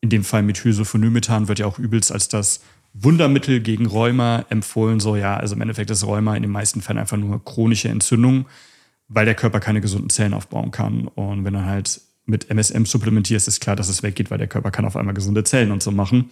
in 0.00 0.10
dem 0.10 0.24
Fall 0.24 0.42
Methylsulfonylmethan 0.42 1.48
wird 1.48 1.58
ja 1.58 1.66
auch 1.66 1.78
übelst 1.78 2.12
als 2.12 2.28
das 2.28 2.60
Wundermittel 2.92 3.60
gegen 3.60 3.86
Rheuma 3.86 4.44
empfohlen. 4.48 5.00
So, 5.00 5.16
ja, 5.16 5.36
also 5.36 5.54
im 5.54 5.60
Endeffekt 5.60 5.90
ist 5.90 6.06
Rheuma 6.06 6.36
in 6.36 6.42
den 6.42 6.50
meisten 6.50 6.80
Fällen 6.80 6.98
einfach 6.98 7.16
nur 7.16 7.44
chronische 7.44 7.88
Entzündung, 7.88 8.46
weil 9.08 9.26
der 9.26 9.34
Körper 9.34 9.60
keine 9.60 9.80
gesunden 9.80 10.10
Zellen 10.10 10.34
aufbauen 10.34 10.70
kann. 10.70 11.08
Und 11.08 11.44
wenn 11.44 11.54
er 11.54 11.66
halt 11.66 12.00
mit 12.24 12.50
MSM 12.50 12.84
supplementierst, 12.84 13.48
ist 13.48 13.60
klar, 13.60 13.76
dass 13.76 13.88
es 13.88 14.02
weggeht, 14.02 14.30
weil 14.30 14.38
der 14.38 14.48
Körper 14.48 14.70
kann 14.70 14.84
auf 14.84 14.96
einmal 14.96 15.14
gesunde 15.14 15.44
Zellen 15.44 15.70
und 15.70 15.82
so 15.82 15.90
machen. 15.90 16.30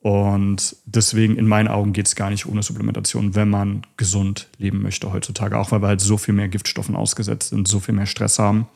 Und 0.00 0.76
deswegen 0.86 1.36
in 1.36 1.48
meinen 1.48 1.66
Augen 1.68 1.92
geht 1.92 2.06
es 2.06 2.14
gar 2.14 2.30
nicht 2.30 2.46
ohne 2.46 2.62
Supplementation, 2.62 3.34
wenn 3.34 3.50
man 3.50 3.82
gesund 3.96 4.48
leben 4.58 4.82
möchte 4.82 5.12
heutzutage. 5.12 5.58
Auch 5.58 5.72
weil 5.72 5.82
wir 5.82 5.88
halt 5.88 6.00
so 6.00 6.16
viel 6.16 6.34
mehr 6.34 6.48
Giftstoffen 6.48 6.94
ausgesetzt 6.94 7.50
sind, 7.50 7.66
so 7.66 7.80
viel 7.80 7.94
mehr 7.94 8.06
Stress 8.06 8.38
haben. 8.38 8.68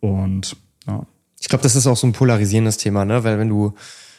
Und 0.00 0.56
ja, 0.86 1.06
ich 1.40 1.48
glaube, 1.48 1.62
das 1.62 1.76
ist 1.76 1.86
auch 1.86 1.96
so 1.96 2.06
ein 2.06 2.12
polarisierendes 2.12 2.76
Thema, 2.76 3.04
ne? 3.04 3.24
Weil 3.24 3.38
wenn 3.38 3.48
du, 3.48 3.74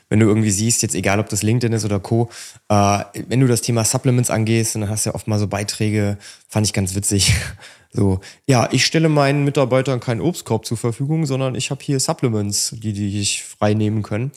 wenn 0.07 0.19
du 0.19 0.25
irgendwie 0.25 0.51
siehst, 0.51 0.81
jetzt 0.81 0.95
egal 0.95 1.19
ob 1.19 1.29
das 1.29 1.43
LinkedIn 1.43 1.73
ist 1.73 1.85
oder 1.85 1.99
Co., 1.99 2.29
äh, 2.69 3.03
wenn 3.27 3.39
du 3.39 3.47
das 3.47 3.61
Thema 3.61 3.83
Supplements 3.83 4.29
angehst, 4.29 4.75
dann 4.75 4.89
hast 4.89 5.05
du 5.05 5.11
ja 5.11 5.15
oft 5.15 5.27
mal 5.27 5.39
so 5.39 5.47
Beiträge, 5.47 6.17
fand 6.47 6.65
ich 6.65 6.73
ganz 6.73 6.95
witzig. 6.95 7.33
So, 7.91 8.19
ja, 8.45 8.69
ich 8.71 8.85
stelle 8.85 9.09
meinen 9.09 9.43
Mitarbeitern 9.43 9.99
keinen 9.99 10.21
Obstkorb 10.21 10.63
zur 10.63 10.77
Verfügung, 10.77 11.25
sondern 11.25 11.55
ich 11.55 11.71
habe 11.71 11.83
hier 11.83 11.99
Supplements, 11.99 12.75
die, 12.77 12.93
die 12.93 13.19
ich 13.19 13.43
frei 13.43 13.73
nehmen 13.73 14.03
können. 14.03 14.31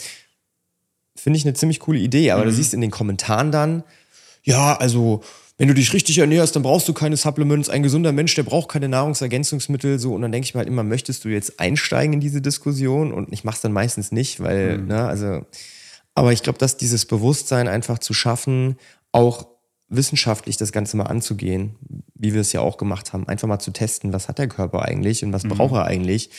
Finde 1.15 1.37
ich 1.37 1.45
eine 1.45 1.53
ziemlich 1.53 1.79
coole 1.79 1.99
Idee, 1.99 2.31
aber 2.31 2.45
mhm. 2.45 2.47
du 2.47 2.55
siehst 2.55 2.73
in 2.73 2.81
den 2.81 2.91
Kommentaren 2.91 3.53
dann, 3.53 3.85
ja, 4.43 4.75
also 4.75 5.23
wenn 5.59 5.68
du 5.68 5.75
dich 5.75 5.92
richtig 5.92 6.18
ernährst, 6.18 6.56
dann 6.56 6.62
brauchst 6.62 6.88
du 6.88 6.92
keine 6.92 7.16
Supplements. 7.16 7.68
Ein 7.68 7.82
gesunder 7.82 8.12
Mensch, 8.12 8.35
der 8.35 8.42
braucht 8.42 8.71
keine 8.71 8.88
Nahrungsergänzungsmittel. 8.88 9.99
So, 9.99 10.14
und 10.14 10.23
dann 10.23 10.32
denke 10.32 10.47
ich 10.47 10.54
mir 10.54 10.59
halt 10.59 10.68
immer, 10.68 10.82
möchtest 10.82 11.25
du 11.25 11.28
jetzt 11.28 11.61
einsteigen 11.61 12.14
in 12.14 12.21
diese 12.21 12.40
Diskussion? 12.40 13.12
Und 13.12 13.32
ich 13.32 13.44
mache 13.44 13.56
es 13.56 13.62
dann 13.62 13.73
meistens 13.73 14.12
nicht, 14.12 14.40
weil, 14.40 14.78
mhm. 14.78 14.87
ne, 14.88 15.04
also, 15.04 15.44
aber 16.14 16.32
ich 16.32 16.42
glaube, 16.42 16.59
dass 16.59 16.76
dieses 16.76 17.06
Bewusstsein 17.06 17.68
einfach 17.68 17.99
zu 17.99 18.14
schaffen, 18.14 18.76
auch 19.12 19.47
wissenschaftlich 19.88 20.56
das 20.56 20.73
Ganze 20.73 20.97
mal 20.97 21.04
anzugehen, 21.04 21.76
wie 22.14 22.32
wir 22.32 22.40
es 22.40 22.52
ja 22.52 22.61
auch 22.61 22.78
gemacht 22.78 23.12
haben, 23.12 23.28
einfach 23.28 23.47
mal 23.47 23.59
zu 23.59 23.73
testen, 23.73 24.14
was 24.14 24.28
hat 24.28 24.38
der 24.38 24.49
Körper 24.49 24.82
eigentlich 24.82 25.23
und 25.23 25.35
was 25.35 25.44
mhm. 25.44 25.50
braucht 25.50 25.75
er 25.75 25.85
eigentlich, 25.85 26.30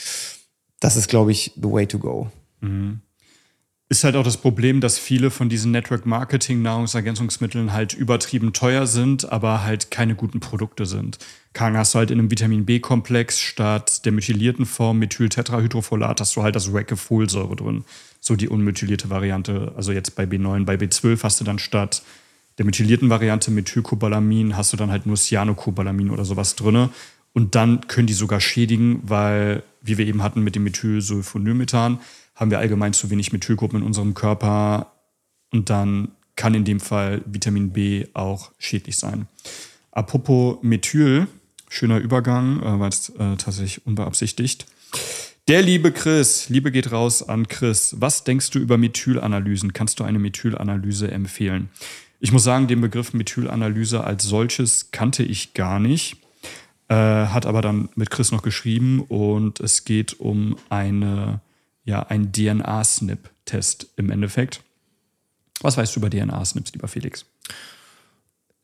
das 0.80 0.96
ist, 0.96 1.08
glaube 1.08 1.32
ich, 1.32 1.54
the 1.56 1.72
way 1.72 1.86
to 1.86 2.00
go. 2.00 2.32
Mhm 2.62 3.02
ist 3.90 4.04
halt 4.04 4.16
auch 4.16 4.24
das 4.24 4.38
Problem, 4.38 4.82
dass 4.82 4.98
viele 4.98 5.30
von 5.30 5.50
diesen 5.50 5.72
Network 5.72 6.06
Marketing 6.06 6.62
Nahrungsergänzungsmitteln 6.62 7.74
halt 7.74 7.94
übertrieben 7.94 8.54
teuer 8.54 8.88
sind, 8.88 9.32
aber 9.32 9.64
halt 9.64 9.92
keine 9.92 10.16
guten 10.16 10.40
Produkte 10.40 10.86
sind. 10.86 11.20
Kang 11.54 11.78
hast 11.78 11.94
du 11.94 12.00
halt 12.00 12.10
in 12.10 12.18
einem 12.18 12.32
Vitamin 12.32 12.66
B-Komplex 12.66 13.40
statt 13.40 14.06
der 14.06 14.12
methylierten 14.12 14.66
Form 14.66 15.00
Methyltetrahydrofolat 15.00 16.20
hast 16.22 16.36
du 16.36 16.42
halt 16.42 16.56
das 16.56 16.74
Reckefolsäure 16.74 17.56
drin. 17.56 17.84
So 18.20 18.36
die 18.36 18.50
unmethylierte 18.50 19.10
Variante. 19.10 19.74
Also 19.76 19.92
jetzt 19.92 20.16
bei 20.16 20.24
B9, 20.24 20.66
bei 20.66 20.76
B12 20.76 21.22
hast 21.22 21.40
du 21.40 21.44
dann 21.44 21.60
statt 21.60 22.02
der 22.58 22.66
methylierten 22.66 23.10
Variante 23.10 23.52
Methylcobalamin 23.52 24.56
hast 24.56 24.74
du 24.74 24.78
dann 24.78 24.92
halt 24.92 25.06
nur 25.06 25.18
Cyanocobalamin 25.18 26.10
oder 26.10 26.26
sowas 26.26 26.56
drin. 26.56 26.90
Und 27.34 27.56
dann 27.56 27.88
können 27.88 28.08
die 28.08 28.14
sogar 28.14 28.40
schädigen, 28.40 29.02
weil, 29.04 29.64
wie 29.82 29.98
wir 29.98 30.06
eben 30.06 30.22
hatten 30.22 30.42
mit 30.42 30.56
dem 30.56 30.64
Methylsulfonylmethan, 30.64 32.00
haben 32.36 32.52
wir 32.52 32.60
allgemein 32.60 32.94
zu 32.94 33.10
wenig 33.10 33.32
Methylgruppen 33.32 33.80
in 33.80 33.86
unserem 33.86 34.14
Körper 34.14 34.92
und 35.52 35.70
dann 35.70 36.12
kann 36.36 36.54
in 36.54 36.66
dem 36.66 36.80
Fall 36.80 37.22
Vitamin 37.26 37.72
B 37.72 38.08
auch 38.14 38.52
schädlich 38.58 38.98
sein. 38.98 39.28
Apropos 39.92 40.58
Methyl, 40.64 41.28
schöner 41.70 42.00
Übergang, 42.00 42.60
äh, 42.62 42.80
war 42.80 42.88
es 42.88 43.10
äh, 43.10 43.36
tatsächlich 43.38 43.86
unbeabsichtigt. 43.86 44.66
Der 45.48 45.62
liebe 45.62 45.92
Chris, 45.92 46.50
Liebe 46.50 46.72
geht 46.72 46.92
raus 46.92 47.28
an 47.28 47.48
Chris. 47.48 47.96
Was 48.00 48.24
denkst 48.24 48.52
du 48.52 48.60
über 48.60 48.78
Methylanalysen? 48.78 49.74
Kannst 49.74 50.00
du 50.00 50.04
eine 50.04 50.18
Methylanalyse 50.18 51.12
empfehlen? 51.12 51.70
Ich 52.20 52.32
muss 52.32 52.46
sagen, 52.46 52.68
den 52.68 52.80
Begriff 52.80 53.14
Methylanalyse 53.14 54.04
als 54.04 54.24
solches 54.24 54.92
kannte 54.92 55.24
ich 55.24 55.54
gar 55.54 55.80
nicht. 55.80 56.16
Äh, 56.88 56.96
hat 56.96 57.46
aber 57.46 57.62
dann 57.62 57.90
mit 57.96 58.10
Chris 58.10 58.32
noch 58.32 58.42
geschrieben 58.42 59.02
und 59.02 59.60
es 59.60 59.84
geht 59.84 60.20
um 60.20 60.56
eine 60.70 61.42
ja 61.84 62.04
ein 62.04 62.32
DNA-Snip-Test 62.32 63.88
im 63.98 64.10
Endeffekt. 64.10 64.64
Was 65.62 65.78
weißt 65.78 65.96
du 65.96 66.00
über 66.00 66.10
DNA-Snips, 66.10 66.74
lieber 66.74 66.88
Felix? 66.88 67.26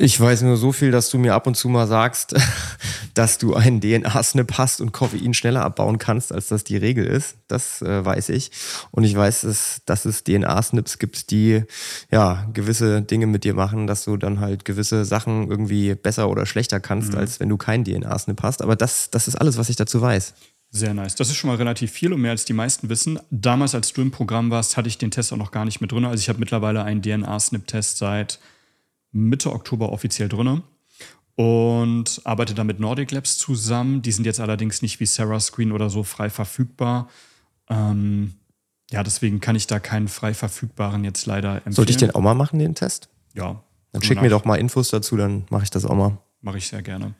Ich 0.01 0.17
weiß 0.17 0.43
nur 0.43 0.55
so 0.55 0.71
viel, 0.71 0.91
dass 0.91 1.09
du 1.09 1.17
mir 1.17 1.33
ab 1.33 1.45
und 1.45 1.55
zu 1.55 1.67
mal 1.67 1.85
sagst, 1.85 2.33
dass 3.15 3.37
du 3.37 3.55
einen 3.55 3.81
DNA-Snip 3.81 4.57
hast 4.57 4.79
und 4.79 4.93
Koffein 4.93 5.33
schneller 5.33 5.61
abbauen 5.65 5.97
kannst, 5.97 6.31
als 6.31 6.47
das 6.47 6.63
die 6.63 6.77
Regel 6.77 7.05
ist. 7.05 7.35
Das 7.49 7.81
äh, 7.81 8.05
weiß 8.05 8.29
ich. 8.29 8.51
Und 8.91 9.03
ich 9.03 9.13
weiß, 9.13 9.41
dass, 9.41 9.81
dass 9.85 10.05
es 10.05 10.23
DNA-Snips 10.23 10.99
gibt, 10.99 11.31
die 11.31 11.63
ja 12.09 12.47
gewisse 12.53 13.01
Dinge 13.01 13.27
mit 13.27 13.43
dir 13.43 13.53
machen, 13.53 13.87
dass 13.87 14.05
du 14.05 14.15
dann 14.15 14.39
halt 14.39 14.63
gewisse 14.63 15.03
Sachen 15.03 15.49
irgendwie 15.49 15.95
besser 15.95 16.29
oder 16.29 16.45
schlechter 16.45 16.79
kannst, 16.79 17.11
mhm. 17.11 17.17
als 17.17 17.41
wenn 17.41 17.49
du 17.49 17.57
keinen 17.57 17.83
DNA-Snip 17.83 18.41
hast. 18.41 18.61
Aber 18.61 18.77
das, 18.77 19.11
das 19.11 19.27
ist 19.27 19.35
alles, 19.35 19.57
was 19.57 19.67
ich 19.67 19.75
dazu 19.75 19.99
weiß. 19.99 20.33
Sehr 20.71 20.93
nice. 20.93 21.15
Das 21.15 21.29
ist 21.29 21.35
schon 21.35 21.49
mal 21.49 21.57
relativ 21.57 21.91
viel 21.91 22.13
und 22.13 22.21
mehr 22.21 22.31
als 22.31 22.45
die 22.45 22.53
meisten 22.53 22.89
wissen. 22.89 23.19
Damals, 23.31 23.73
als 23.73 23.91
du 23.91 24.01
im 24.01 24.11
Programm 24.11 24.51
warst, 24.51 24.77
hatte 24.77 24.87
ich 24.87 24.99
den 24.99 25.09
Test 25.09 25.33
auch 25.33 25.37
noch 25.37 25.51
gar 25.51 25.65
nicht 25.65 25.81
mit 25.81 25.91
drin. 25.91 26.05
Also 26.05 26.21
ich 26.21 26.29
habe 26.29 26.39
mittlerweile 26.39 26.83
einen 26.83 27.01
DNA-Snip-Test 27.01 27.97
seit 27.97 28.39
Mitte 29.11 29.51
Oktober 29.51 29.91
offiziell 29.91 30.29
drin 30.29 30.61
und 31.35 32.21
arbeite 32.23 32.53
da 32.53 32.63
mit 32.63 32.79
Nordic 32.79 33.11
Labs 33.11 33.37
zusammen. 33.37 34.03
Die 34.03 34.11
sind 34.11 34.25
jetzt 34.25 34.39
allerdings 34.39 34.81
nicht 34.83 34.99
wie 34.99 35.05
Sarah 35.07 35.39
Screen 35.39 35.71
oder 35.71 35.89
so 35.89 36.03
frei 36.03 36.29
verfügbar. 36.29 37.09
Ähm, 37.69 38.35
ja, 38.91 39.03
deswegen 39.03 39.39
kann 39.39 39.55
ich 39.55 39.65
da 39.65 39.79
keinen 39.79 40.07
frei 40.07 40.33
verfügbaren 40.33 41.03
jetzt 41.03 41.25
leider 41.25 41.55
empfehlen. 41.55 41.73
Sollte 41.73 41.91
ich 41.91 41.97
den 41.97 42.11
auch 42.11 42.21
mal 42.21 42.33
machen, 42.35 42.59
den 42.59 42.75
Test? 42.75 43.09
Ja. 43.33 43.63
Dann 43.91 44.03
schick 44.03 44.21
mir 44.21 44.29
doch 44.29 44.45
mal 44.45 44.57
Infos 44.57 44.89
dazu, 44.89 45.17
dann 45.17 45.45
mache 45.49 45.63
ich 45.63 45.69
das 45.71 45.85
auch 45.85 45.95
mal. 45.95 46.17
Mache 46.41 46.57
ich 46.57 46.67
sehr 46.67 46.81
gerne. 46.81 47.13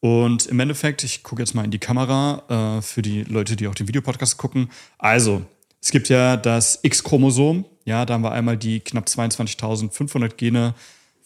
Und 0.00 0.46
im 0.46 0.58
Endeffekt, 0.60 1.04
ich 1.04 1.22
gucke 1.22 1.42
jetzt 1.42 1.54
mal 1.54 1.64
in 1.64 1.70
die 1.70 1.78
Kamera 1.78 2.78
äh, 2.78 2.82
für 2.82 3.02
die 3.02 3.22
Leute, 3.24 3.54
die 3.54 3.68
auch 3.68 3.74
den 3.74 3.86
Videopodcast 3.86 4.38
gucken. 4.38 4.70
Also, 4.98 5.42
es 5.82 5.90
gibt 5.90 6.08
ja 6.08 6.36
das 6.36 6.80
X-Chromosom. 6.82 7.66
Ja, 7.84 8.06
da 8.06 8.14
haben 8.14 8.24
wir 8.24 8.32
einmal 8.32 8.56
die 8.56 8.80
knapp 8.80 9.06
22.500 9.06 10.36
Gene 10.36 10.74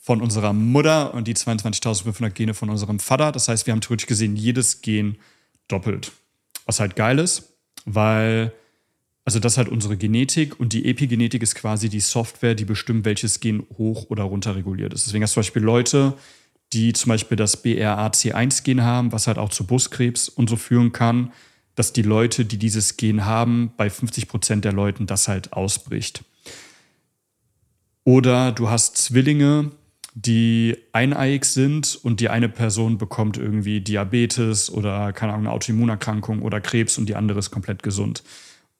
von 0.01 0.21
unserer 0.21 0.53
Mutter 0.53 1.15
und 1.15 1.29
die 1.29 1.35
22.500 1.35 2.31
Gene 2.31 2.55
von 2.55 2.69
unserem 2.69 2.99
Vater. 2.99 3.33
Das 3.33 3.49
heißt, 3.49 3.67
wir 3.67 3.73
haben 3.73 3.81
theoretisch 3.81 4.07
gesehen 4.07 4.37
jedes 4.37 4.83
Gen 4.83 5.17
doppelt. 5.69 6.13
Was 6.67 6.81
halt 6.81 6.97
geil 6.97 7.19
ist, 7.19 7.55
weil, 7.85 8.53
also 9.25 9.39
das 9.39 9.55
ist 9.55 9.59
halt 9.59 9.69
unsere 9.69 9.97
Genetik 9.97 10.59
und 10.61 10.73
die 10.73 10.85
Epigenetik 10.87 11.43
ist 11.43 11.55
quasi 11.55 11.89
die 11.89 12.01
Software, 12.01 12.55
die 12.55 12.65
bestimmt, 12.65 13.05
welches 13.05 13.41
Gen 13.41 13.65
hoch 13.79 14.07
oder 14.11 14.25
runter 14.25 14.57
reguliert 14.57 14.93
ist. 14.95 15.07
Deswegen 15.07 15.23
hast 15.23 15.33
du 15.33 15.35
zum 15.35 15.41
Beispiel 15.43 15.63
Leute, 15.63 16.15
die 16.75 16.93
zum 16.93 17.11
Beispiel 17.11 17.37
das 17.37 17.65
BRAC1-Gen 17.65 18.83
haben, 18.83 19.13
was 19.13 19.27
halt 19.27 19.39
auch 19.39 19.51
zu 19.51 19.65
Brustkrebs 19.65 20.29
und 20.29 20.51
so 20.51 20.57
führen 20.57 20.93
kann, 20.93 21.33
dass 21.77 21.93
die 21.93 22.03
Leute, 22.03 22.45
die 22.45 22.59
dieses 22.59 22.97
Gen 22.97 23.25
haben, 23.25 23.73
bei 23.77 23.89
50 23.89 24.29
Prozent 24.29 24.65
der 24.65 24.73
Leuten 24.73 25.07
das 25.07 25.29
halt 25.29 25.53
ausbricht. 25.53 26.25
Oder 28.05 28.53
du 28.53 28.69
hast 28.69 28.97
Zwillinge, 28.97 29.71
die 30.15 30.77
eineiig 30.93 31.45
sind 31.45 31.99
und 32.03 32.21
die 32.21 32.29
eine 32.29 32.49
Person 32.49 32.99
bekommt 32.99 33.37
irgendwie 33.37 33.81
Diabetes 33.81 34.71
oder 34.71 35.13
keine 35.13 35.33
Ahnung, 35.33 35.47
eine 35.47 35.55
Autoimmunerkrankung 35.55 36.43
oder 36.43 36.61
Krebs 36.61 36.99
und 36.99 37.09
die 37.09 37.17
andere 37.17 37.39
ist 37.39 37.51
komplett 37.51 37.83
gesund. 37.83 38.23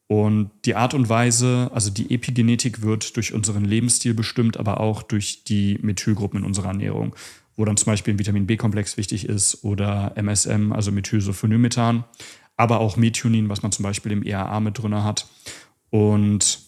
Und 0.07 0.51
die 0.65 0.75
Art 0.75 0.93
und 0.93 1.09
Weise, 1.09 1.71
also 1.73 1.89
die 1.89 2.13
Epigenetik 2.13 2.83
wird 2.83 3.15
durch 3.15 3.33
unseren 3.33 3.65
Lebensstil 3.65 4.13
bestimmt, 4.13 4.57
aber 4.57 4.79
auch 4.79 5.01
durch 5.01 5.43
die 5.43 5.79
Methylgruppen 5.81 6.41
in 6.41 6.45
unserer 6.45 6.67
Ernährung 6.67 7.15
wo 7.55 7.65
dann 7.65 7.77
zum 7.77 7.87
Beispiel 7.87 8.13
ein 8.13 8.19
Vitamin 8.19 8.47
B-Komplex 8.47 8.97
wichtig 8.97 9.27
ist 9.27 9.63
oder 9.63 10.13
MSM, 10.15 10.71
also 10.73 10.91
Methylsulfonylmethan, 10.91 12.03
aber 12.57 12.79
auch 12.79 12.97
Methionin, 12.97 13.49
was 13.49 13.63
man 13.63 13.71
zum 13.71 13.83
Beispiel 13.83 14.11
im 14.11 14.23
EAA 14.23 14.59
mit 14.59 14.77
drin 14.77 15.03
hat. 15.03 15.27
Und 15.89 16.59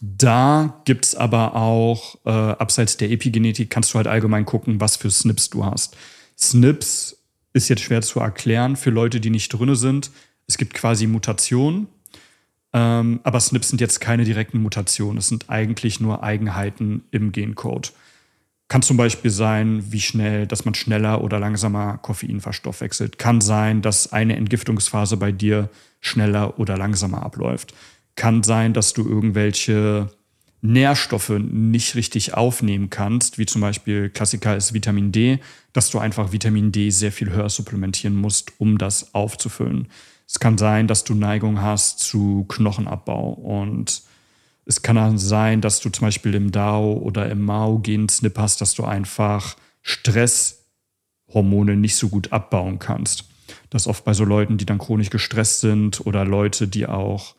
Da 0.00 0.80
gibt 0.84 1.06
es 1.06 1.14
aber 1.14 1.56
auch, 1.56 2.16
äh, 2.24 2.30
abseits 2.30 2.96
der 2.96 3.10
Epigenetik, 3.10 3.70
kannst 3.70 3.92
du 3.92 3.96
halt 3.96 4.06
allgemein 4.06 4.44
gucken, 4.44 4.80
was 4.80 4.96
für 4.96 5.10
SNPs 5.10 5.50
du 5.50 5.64
hast. 5.64 5.96
SNPs 6.36 7.16
ist 7.52 7.68
jetzt 7.68 7.82
schwer 7.82 8.02
zu 8.02 8.20
erklären 8.20 8.76
für 8.76 8.90
Leute, 8.90 9.20
die 9.20 9.30
nicht 9.30 9.48
drin 9.48 9.74
sind. 9.74 10.10
Es 10.46 10.56
gibt 10.56 10.74
quasi 10.74 11.06
Mutationen, 11.06 11.88
ähm, 12.72 13.20
aber 13.24 13.38
SNPs 13.40 13.70
sind 13.70 13.80
jetzt 13.80 14.00
keine 14.00 14.24
direkten 14.24 14.62
Mutationen. 14.62 15.18
Es 15.18 15.28
sind 15.28 15.50
eigentlich 15.50 15.98
nur 16.00 16.22
Eigenheiten 16.22 17.04
im 17.10 17.32
Gencode. 17.32 17.92
Kann 18.68 18.82
zum 18.82 18.98
Beispiel 18.98 19.30
sein, 19.30 19.82
wie 19.90 20.00
schnell, 20.00 20.46
dass 20.46 20.66
man 20.66 20.74
schneller 20.74 21.22
oder 21.22 21.38
langsamer 21.38 21.96
Koffein 21.98 22.40
verstoffwechselt. 22.40 23.18
Kann 23.18 23.40
sein, 23.40 23.80
dass 23.80 24.12
eine 24.12 24.36
Entgiftungsphase 24.36 25.16
bei 25.16 25.32
dir 25.32 25.70
schneller 26.00 26.58
oder 26.58 26.76
langsamer 26.76 27.22
abläuft. 27.22 27.74
Kann 28.14 28.42
sein, 28.42 28.74
dass 28.74 28.92
du 28.92 29.08
irgendwelche 29.08 30.10
Nährstoffe 30.60 31.38
nicht 31.38 31.94
richtig 31.94 32.34
aufnehmen 32.34 32.90
kannst, 32.90 33.38
wie 33.38 33.46
zum 33.46 33.60
Beispiel 33.60 34.10
Klassiker 34.10 34.56
ist 34.56 34.74
Vitamin 34.74 35.12
D, 35.12 35.38
dass 35.72 35.90
du 35.90 35.98
einfach 35.98 36.32
Vitamin 36.32 36.72
D 36.72 36.90
sehr 36.90 37.12
viel 37.12 37.30
höher 37.30 37.48
supplementieren 37.48 38.16
musst, 38.16 38.52
um 38.58 38.76
das 38.76 39.14
aufzufüllen. 39.14 39.88
Es 40.26 40.40
kann 40.40 40.58
sein, 40.58 40.88
dass 40.88 41.04
du 41.04 41.14
Neigung 41.14 41.62
hast 41.62 42.00
zu 42.00 42.44
Knochenabbau 42.48 43.30
und 43.30 44.02
es 44.68 44.82
kann 44.82 45.16
sein, 45.16 45.62
dass 45.62 45.80
du 45.80 45.88
zum 45.88 46.06
Beispiel 46.06 46.34
im 46.34 46.52
DAO 46.52 46.92
oder 46.92 47.30
im 47.30 47.42
MAO 47.42 47.78
Gen-Snip 47.78 48.38
hast, 48.38 48.60
dass 48.60 48.74
du 48.74 48.84
einfach 48.84 49.56
Stresshormone 49.80 51.74
nicht 51.74 51.96
so 51.96 52.10
gut 52.10 52.32
abbauen 52.32 52.78
kannst. 52.78 53.24
Das 53.70 53.86
oft 53.86 54.04
bei 54.04 54.12
so 54.12 54.24
Leuten, 54.24 54.58
die 54.58 54.66
dann 54.66 54.76
chronisch 54.76 55.08
gestresst 55.08 55.60
sind 55.60 56.04
oder 56.04 56.26
Leute, 56.26 56.68
die 56.68 56.86
auch, 56.86 57.34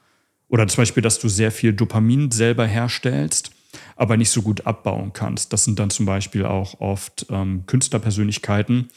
oder 0.48 0.68
zum 0.68 0.82
Beispiel, 0.82 1.04
dass 1.04 1.20
du 1.20 1.30
sehr 1.30 1.52
viel 1.52 1.72
Dopamin 1.72 2.32
selber 2.32 2.65
herstellst, 2.65 3.52
aber 3.96 4.18
nicht 4.18 4.32
so 4.32 4.42
gut 4.42 4.65
abbauen 4.65 5.13
kannst. 5.13 5.54
Das 5.54 5.65
sind 5.65 5.78
dann 5.78 5.92
zum 5.92 6.08
Beispiel 6.08 6.48
auch 6.48 6.82
oft 6.82 7.28
ähm, 7.30 7.63
Künstlerpersönlichkeiten, 7.68 8.89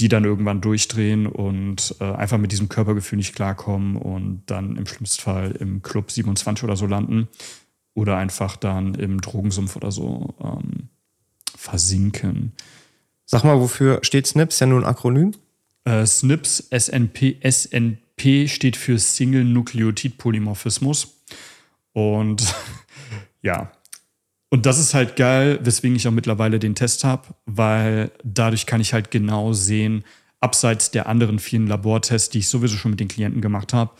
die 0.00 0.08
dann 0.08 0.24
irgendwann 0.24 0.62
durchdrehen 0.62 1.26
und 1.26 1.94
äh, 2.00 2.04
einfach 2.04 2.38
mit 2.38 2.52
diesem 2.52 2.70
Körpergefühl 2.70 3.18
nicht 3.18 3.34
klarkommen 3.34 3.96
und 3.96 4.42
dann 4.46 4.76
im 4.76 4.86
schlimmsten 4.86 5.22
Fall 5.22 5.50
im 5.52 5.82
Club 5.82 6.10
27 6.10 6.64
oder 6.64 6.76
so 6.76 6.86
landen 6.86 7.28
oder 7.92 8.16
einfach 8.16 8.56
dann 8.56 8.94
im 8.94 9.20
Drogensumpf 9.20 9.76
oder 9.76 9.92
so 9.92 10.34
ähm, 10.42 10.88
versinken. 11.54 12.52
Sag 13.26 13.44
mal, 13.44 13.60
wofür 13.60 14.00
steht 14.02 14.26
SNPs? 14.26 14.58
Ja 14.58 14.66
nur 14.66 14.80
ein 14.80 14.86
Akronym? 14.86 15.32
Äh, 15.84 16.06
SNPs, 16.06 16.68
SNP, 16.70 17.36
SNP 17.42 18.48
steht 18.48 18.76
für 18.76 18.98
Single 18.98 19.44
Nukleotid 19.44 20.16
Polymorphismus. 20.16 21.22
Und 21.92 22.54
ja, 23.42 23.70
und 24.50 24.66
das 24.66 24.78
ist 24.78 24.94
halt 24.94 25.16
geil, 25.16 25.58
weswegen 25.62 25.96
ich 25.96 26.06
auch 26.06 26.12
mittlerweile 26.12 26.58
den 26.58 26.74
Test 26.74 27.04
habe, 27.04 27.28
weil 27.46 28.10
dadurch 28.24 28.66
kann 28.66 28.80
ich 28.80 28.92
halt 28.92 29.10
genau 29.10 29.52
sehen, 29.52 30.04
abseits 30.40 30.90
der 30.90 31.06
anderen 31.08 31.38
vielen 31.38 31.66
Labortests, 31.66 32.30
die 32.30 32.38
ich 32.38 32.48
sowieso 32.48 32.76
schon 32.76 32.92
mit 32.92 33.00
den 33.00 33.08
Klienten 33.08 33.40
gemacht 33.40 33.72
habe, 33.72 33.92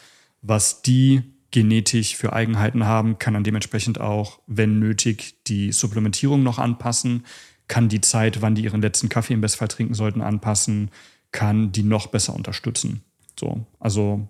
was 0.42 0.82
die 0.82 1.22
genetisch 1.50 2.16
für 2.16 2.32
Eigenheiten 2.32 2.86
haben, 2.86 3.18
kann 3.18 3.34
dann 3.34 3.44
dementsprechend 3.44 4.00
auch, 4.00 4.40
wenn 4.46 4.78
nötig, 4.78 5.42
die 5.46 5.72
Supplementierung 5.72 6.42
noch 6.42 6.58
anpassen, 6.58 7.24
kann 7.68 7.88
die 7.88 8.00
Zeit, 8.00 8.42
wann 8.42 8.54
die 8.54 8.64
ihren 8.64 8.82
letzten 8.82 9.08
Kaffee 9.08 9.34
im 9.34 9.40
Bestfall 9.40 9.68
trinken 9.68 9.94
sollten, 9.94 10.20
anpassen, 10.20 10.90
kann 11.32 11.72
die 11.72 11.82
noch 11.82 12.08
besser 12.08 12.34
unterstützen. 12.34 13.02
So, 13.38 13.64
also 13.78 14.28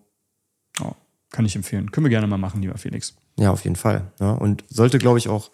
ja, 0.78 0.94
kann 1.30 1.46
ich 1.46 1.56
empfehlen. 1.56 1.90
Können 1.90 2.04
wir 2.04 2.10
gerne 2.10 2.26
mal 2.26 2.38
machen, 2.38 2.60
lieber 2.60 2.76
Felix. 2.76 3.16
Ja, 3.38 3.50
auf 3.50 3.64
jeden 3.64 3.76
Fall. 3.76 4.12
Ja, 4.20 4.32
und 4.32 4.64
sollte, 4.68 4.98
glaube 4.98 5.18
ich, 5.18 5.28
auch 5.28 5.50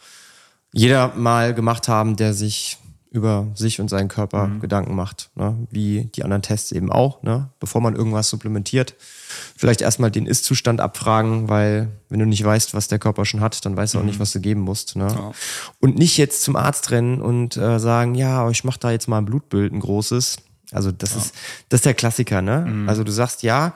jeder 0.76 1.14
mal 1.16 1.54
gemacht 1.54 1.88
haben, 1.88 2.16
der 2.16 2.34
sich 2.34 2.78
über 3.10 3.46
sich 3.54 3.80
und 3.80 3.88
seinen 3.88 4.08
Körper 4.08 4.46
mhm. 4.46 4.60
Gedanken 4.60 4.94
macht, 4.94 5.30
ne? 5.36 5.56
wie 5.70 6.04
die 6.14 6.22
anderen 6.22 6.42
Tests 6.42 6.70
eben 6.70 6.92
auch, 6.92 7.22
ne? 7.22 7.48
bevor 7.60 7.80
man 7.80 7.96
irgendwas 7.96 8.28
supplementiert. 8.28 8.94
Vielleicht 9.56 9.80
erstmal 9.80 10.10
den 10.10 10.26
Ist-Zustand 10.26 10.82
abfragen, 10.82 11.48
weil 11.48 11.88
wenn 12.10 12.18
du 12.18 12.26
nicht 12.26 12.44
weißt, 12.44 12.74
was 12.74 12.88
der 12.88 12.98
Körper 12.98 13.24
schon 13.24 13.40
hat, 13.40 13.64
dann 13.64 13.76
weißt 13.76 13.94
du 13.94 14.00
auch 14.00 14.02
nicht, 14.02 14.16
mhm. 14.16 14.20
was 14.20 14.32
du 14.32 14.40
geben 14.40 14.60
musst. 14.60 14.96
Ne? 14.96 15.08
Ja. 15.08 15.32
Und 15.80 15.98
nicht 15.98 16.18
jetzt 16.18 16.42
zum 16.42 16.56
Arzt 16.56 16.90
rennen 16.90 17.22
und 17.22 17.56
äh, 17.56 17.78
sagen, 17.78 18.14
ja, 18.14 18.48
ich 18.50 18.64
mache 18.64 18.78
da 18.78 18.90
jetzt 18.90 19.08
mal 19.08 19.18
ein 19.18 19.24
Blutbild, 19.24 19.72
ein 19.72 19.80
großes. 19.80 20.36
Also 20.72 20.92
das 20.92 21.12
ja. 21.12 21.18
ist 21.18 21.34
das 21.70 21.78
ist 21.78 21.86
der 21.86 21.94
Klassiker, 21.94 22.42
ne? 22.42 22.66
Mhm. 22.66 22.88
Also 22.88 23.02
du 23.04 23.12
sagst 23.12 23.42
ja, 23.42 23.72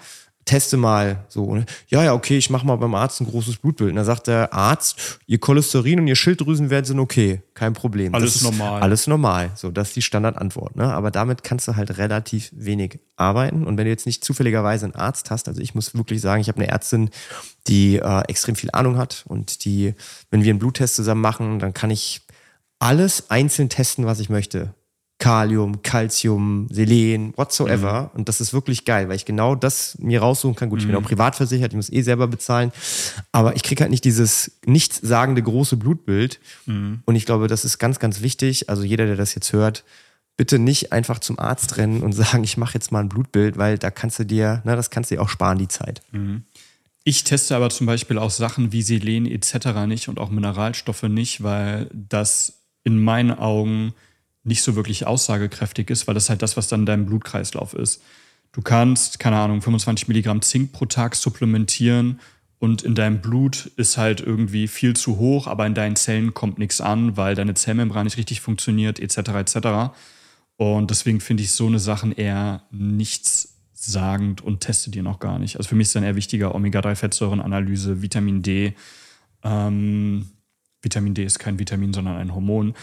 teste 0.51 0.77
mal 0.77 1.25
so. 1.29 1.55
Ne? 1.55 1.65
Ja, 1.87 2.03
ja, 2.03 2.13
okay, 2.13 2.37
ich 2.37 2.51
mache 2.51 2.67
mal 2.67 2.75
beim 2.75 2.95
Arzt 2.97 3.21
ein 3.21 3.27
großes 3.27 3.59
Blutbild. 3.59 3.91
Und 3.91 3.97
dann 3.97 4.05
sagt 4.05 4.27
der 4.27 4.53
Arzt, 4.53 5.21
ihr 5.27 5.39
Cholesterin 5.39 6.01
und 6.01 6.09
ihr 6.09 6.17
Schilddrüsenwert 6.17 6.87
sind 6.87 6.99
okay, 6.99 7.43
kein 7.55 7.73
Problem. 7.73 8.15
Alles 8.15 8.43
normal. 8.43 8.83
Alles 8.83 9.07
normal. 9.07 9.53
So, 9.55 9.71
das 9.71 9.89
ist 9.89 9.97
die 9.97 10.03
Standardantwort. 10.03 10.75
Ne? 10.75 10.93
Aber 10.93 11.13
damit 11.13 11.45
kannst 11.45 11.69
du 11.69 11.77
halt 11.77 11.99
relativ 11.99 12.51
wenig 12.53 12.99
arbeiten. 13.15 13.65
Und 13.65 13.79
wenn 13.79 13.85
du 13.85 13.91
jetzt 13.91 14.07
nicht 14.07 14.25
zufälligerweise 14.25 14.87
einen 14.87 14.97
Arzt 14.97 15.31
hast, 15.31 15.47
also 15.47 15.61
ich 15.61 15.77
muss 15.77 15.95
wirklich 15.95 16.21
sagen, 16.21 16.41
ich 16.41 16.49
habe 16.49 16.59
eine 16.59 16.69
Ärztin, 16.69 17.11
die 17.69 17.97
äh, 17.97 18.23
extrem 18.27 18.57
viel 18.57 18.71
Ahnung 18.73 18.99
hat 18.99 19.23
und 19.29 19.65
die, 19.65 19.95
wenn 20.31 20.43
wir 20.43 20.51
einen 20.51 20.59
Bluttest 20.59 20.97
zusammen 20.97 21.21
machen, 21.21 21.61
dann 21.61 21.75
kann 21.75 21.91
ich 21.91 22.23
alles 22.81 23.31
einzeln 23.31 23.69
testen, 23.69 24.05
was 24.07 24.19
ich 24.19 24.31
möchte. 24.31 24.75
Kalium, 25.20 25.83
Calcium, 25.83 26.66
Selen, 26.70 27.33
whatsoever. 27.37 28.11
Mhm. 28.12 28.20
Und 28.20 28.28
das 28.28 28.40
ist 28.40 28.52
wirklich 28.52 28.85
geil, 28.85 29.09
weil 29.09 29.16
ich 29.16 29.26
genau 29.26 29.54
das 29.54 29.96
mir 30.00 30.20
raussuchen 30.22 30.56
kann. 30.56 30.70
Gut, 30.70 30.80
ich 30.80 30.87
bin 30.87 30.96
mhm. 30.96 31.02
auch 31.02 31.06
privat 31.06 31.37
versichert, 31.37 31.72
ich 31.72 31.76
muss 31.76 31.92
eh 31.92 32.00
selber 32.00 32.26
bezahlen. 32.26 32.72
Aber 33.30 33.54
ich 33.54 33.62
kriege 33.62 33.83
halt 33.83 33.90
nicht 33.90 34.04
dieses 34.04 34.59
nichtssagende 34.64 35.42
große 35.42 35.76
Blutbild. 35.76 36.40
Mhm. 36.66 37.02
Und 37.04 37.14
ich 37.14 37.26
glaube, 37.26 37.46
das 37.46 37.64
ist 37.64 37.78
ganz, 37.78 38.00
ganz 38.00 38.22
wichtig. 38.22 38.70
Also 38.70 38.83
jeder, 38.83 39.06
der 39.06 39.16
das 39.16 39.35
jetzt 39.35 39.52
hört, 39.52 39.85
bitte 40.38 40.59
nicht 40.59 40.90
einfach 40.90 41.18
zum 41.18 41.38
Arzt 41.38 41.76
rennen 41.76 42.02
und 42.02 42.12
sagen, 42.14 42.42
ich 42.42 42.56
mache 42.56 42.74
jetzt 42.74 42.90
mal 42.90 43.00
ein 43.00 43.11
Blutbild, 43.11 43.59
weil 43.59 43.76
da 43.78 43.90
kannst 43.90 44.18
du 44.18 44.24
dir, 44.24 44.62
na, 44.64 44.74
das 44.74 44.88
kannst 44.88 45.11
du 45.11 45.16
dir 45.16 45.20
auch 45.20 45.28
sparen, 45.28 45.59
die 45.59 45.68
Zeit. 45.68 46.00
Mhm. 46.12 46.44
Ich 47.04 47.24
teste 47.24 47.54
aber 47.54 47.68
zum 47.68 47.87
Beispiel 47.87 48.16
auch 48.18 48.30
Sachen 48.30 48.72
wie 48.72 48.83
Selen 48.83 49.26
etc. 49.26 49.87
nicht 49.87 50.09
und 50.09 50.18
auch 50.18 50.30
Mineralstoffe 50.30 51.02
nicht, 51.04 51.42
weil 51.42 51.90
das 51.92 52.54
in 52.85 53.02
meinen 53.02 53.33
Augen 53.33 53.92
nicht 54.42 54.62
so 54.62 54.76
wirklich 54.76 55.07
aussagekräftig 55.07 55.90
ist, 55.90 56.07
weil 56.07 56.14
das 56.14 56.31
halt 56.31 56.42
das, 56.42 56.57
was 56.57 56.68
dann 56.68 56.87
dein 56.87 57.07
Blutkreislauf 57.07 57.74
ist. 57.74 58.03
Du 58.53 58.62
kannst, 58.62 59.18
keine 59.18 59.38
Ahnung, 59.38 59.62
25 59.62 60.09
Milligramm 60.09 60.42
Zink 60.42 60.72
pro 60.72 60.87
Tag 60.87 61.14
supplementieren 61.14 62.20
und 62.61 62.83
in 62.83 62.94
deinem 62.94 63.20
Blut 63.20 63.72
ist 63.76 63.96
halt 63.96 64.20
irgendwie 64.20 64.68
viel 64.68 64.94
zu 64.94 65.18
hoch, 65.18 65.46
aber 65.46 65.66
in 65.66 65.74
deinen 65.74 65.96
Zellen 65.96 66.35
kommt 66.35 66.59
nichts 66.59 66.83
an, 66.83 67.16
weil 67.16 67.35
deine 67.35 67.55
Zellmembran 67.55 68.05
nicht 68.05 68.18
richtig 68.18 68.42
funktioniert, 68.42 68.98
etc. 68.98 69.16
etc. 69.31 69.57
Und 70.57 70.90
deswegen 70.90 71.20
finde 71.20 71.42
ich 71.42 71.53
so 71.53 71.66
eine 71.66 71.79
Sachen 71.79 72.12
eher 72.12 72.64
nichtssagend 72.70 74.42
und 74.42 74.61
teste 74.61 74.90
die 74.90 75.00
noch 75.00 75.20
gar 75.20 75.38
nicht. 75.38 75.57
Also 75.57 75.70
für 75.70 75.74
mich 75.74 75.87
ist 75.87 75.94
dann 75.94 76.05
eher 76.05 76.16
wichtiger 76.16 76.55
Omega-3-Fettsäurenanalyse, 76.55 78.03
Vitamin 78.03 78.42
D. 78.42 78.74
Ähm, 79.42 80.29
Vitamin 80.83 81.14
D 81.14 81.24
ist 81.24 81.38
kein 81.38 81.59
Vitamin, 81.59 81.94
sondern 81.94 82.16
ein 82.16 82.35
Hormon. 82.35 82.74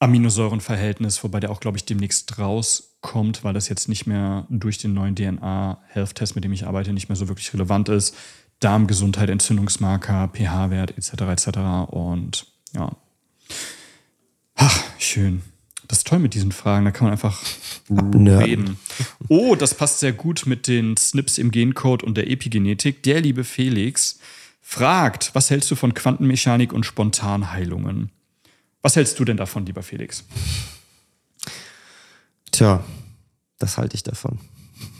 Aminosäurenverhältnis, 0.00 1.24
wobei 1.24 1.40
der 1.40 1.50
auch, 1.50 1.60
glaube 1.60 1.76
ich, 1.76 1.84
demnächst 1.84 2.38
rauskommt, 2.38 3.42
weil 3.42 3.54
das 3.54 3.68
jetzt 3.68 3.88
nicht 3.88 4.06
mehr 4.06 4.46
durch 4.48 4.78
den 4.78 4.94
neuen 4.94 5.16
DNA-Health-Test, 5.16 6.34
mit 6.36 6.44
dem 6.44 6.52
ich 6.52 6.66
arbeite, 6.66 6.92
nicht 6.92 7.08
mehr 7.08 7.16
so 7.16 7.28
wirklich 7.28 7.52
relevant 7.52 7.88
ist. 7.88 8.14
Darmgesundheit, 8.60 9.30
Entzündungsmarker, 9.30 10.30
pH-Wert 10.32 10.96
etc. 10.96 11.12
etc. 11.22 11.58
Und 11.90 12.46
ja. 12.74 12.96
Ach, 14.54 14.84
schön. 14.98 15.42
Das 15.86 15.98
ist 15.98 16.06
toll 16.06 16.18
mit 16.18 16.34
diesen 16.34 16.52
Fragen, 16.52 16.84
da 16.84 16.90
kann 16.90 17.06
man 17.06 17.12
einfach 17.12 17.42
reden. 17.90 18.76
Oh, 19.28 19.54
das 19.54 19.74
passt 19.74 20.00
sehr 20.00 20.12
gut 20.12 20.44
mit 20.44 20.68
den 20.68 20.96
Snips 20.98 21.38
im 21.38 21.50
Gencode 21.50 22.02
und 22.02 22.16
der 22.16 22.30
Epigenetik. 22.30 23.02
Der 23.04 23.22
liebe 23.22 23.42
Felix 23.42 24.18
fragt, 24.60 25.30
was 25.34 25.48
hältst 25.48 25.70
du 25.70 25.76
von 25.76 25.94
Quantenmechanik 25.94 26.74
und 26.74 26.84
Spontanheilungen? 26.84 28.10
Was 28.82 28.96
hältst 28.96 29.18
du 29.18 29.24
denn 29.24 29.36
davon, 29.36 29.66
lieber 29.66 29.82
Felix? 29.82 30.24
Tja, 32.52 32.84
das 33.58 33.76
halte 33.76 33.94
ich 33.94 34.02
davon. 34.02 34.38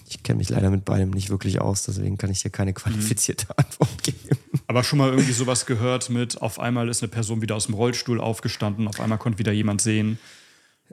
Ich 0.08 0.22
kenne 0.22 0.38
mich 0.38 0.48
leider 0.48 0.70
mit 0.70 0.84
beidem 0.84 1.10
nicht 1.10 1.30
wirklich 1.30 1.60
aus, 1.60 1.82
deswegen 1.82 2.16
kann 2.16 2.30
ich 2.30 2.42
hier 2.42 2.50
keine 2.50 2.72
qualifizierte 2.72 3.46
mhm. 3.46 3.54
Antwort 3.56 4.02
geben. 4.02 4.38
Aber 4.66 4.82
schon 4.82 4.98
mal 4.98 5.10
irgendwie 5.10 5.32
sowas 5.32 5.66
gehört 5.66 6.10
mit, 6.10 6.40
auf 6.40 6.58
einmal 6.58 6.88
ist 6.88 7.02
eine 7.02 7.08
Person 7.08 7.40
wieder 7.42 7.56
aus 7.56 7.66
dem 7.66 7.74
Rollstuhl 7.74 8.20
aufgestanden, 8.20 8.88
auf 8.88 9.00
einmal 9.00 9.18
konnte 9.18 9.38
wieder 9.38 9.52
jemand 9.52 9.80
sehen. 9.80 10.18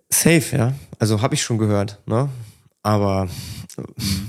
Safe, 0.10 0.56
ja. 0.56 0.74
Also 1.00 1.22
habe 1.22 1.36
ich 1.36 1.44
schon 1.44 1.58
gehört, 1.58 2.00
ne? 2.06 2.30
Aber 2.86 3.28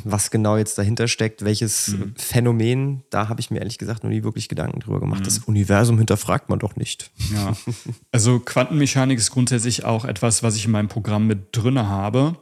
was 0.05 0.31
genau 0.31 0.57
jetzt 0.57 0.79
dahinter 0.79 1.09
steckt, 1.09 1.45
welches 1.45 1.88
mhm. 1.88 2.14
Phänomen, 2.16 3.03
da 3.11 3.29
habe 3.29 3.38
ich 3.38 3.51
mir 3.51 3.59
ehrlich 3.59 3.77
gesagt 3.77 4.03
noch 4.03 4.09
nie 4.09 4.23
wirklich 4.23 4.49
Gedanken 4.49 4.81
drüber 4.81 4.99
gemacht. 4.99 5.21
Mhm. 5.21 5.25
Das 5.25 5.38
Universum 5.40 5.99
hinterfragt 5.99 6.49
man 6.49 6.59
doch 6.59 6.75
nicht. 6.75 7.11
Ja. 7.35 7.55
Also 8.12 8.38
Quantenmechanik 8.40 9.19
ist 9.19 9.31
grundsätzlich 9.31 9.85
auch 9.85 10.07
etwas, 10.07 10.42
was 10.42 10.57
ich 10.57 10.64
in 10.64 10.71
meinem 10.71 10.88
Programm 10.88 11.27
mit 11.27 11.49
drinne 11.53 11.87
habe. 11.87 12.37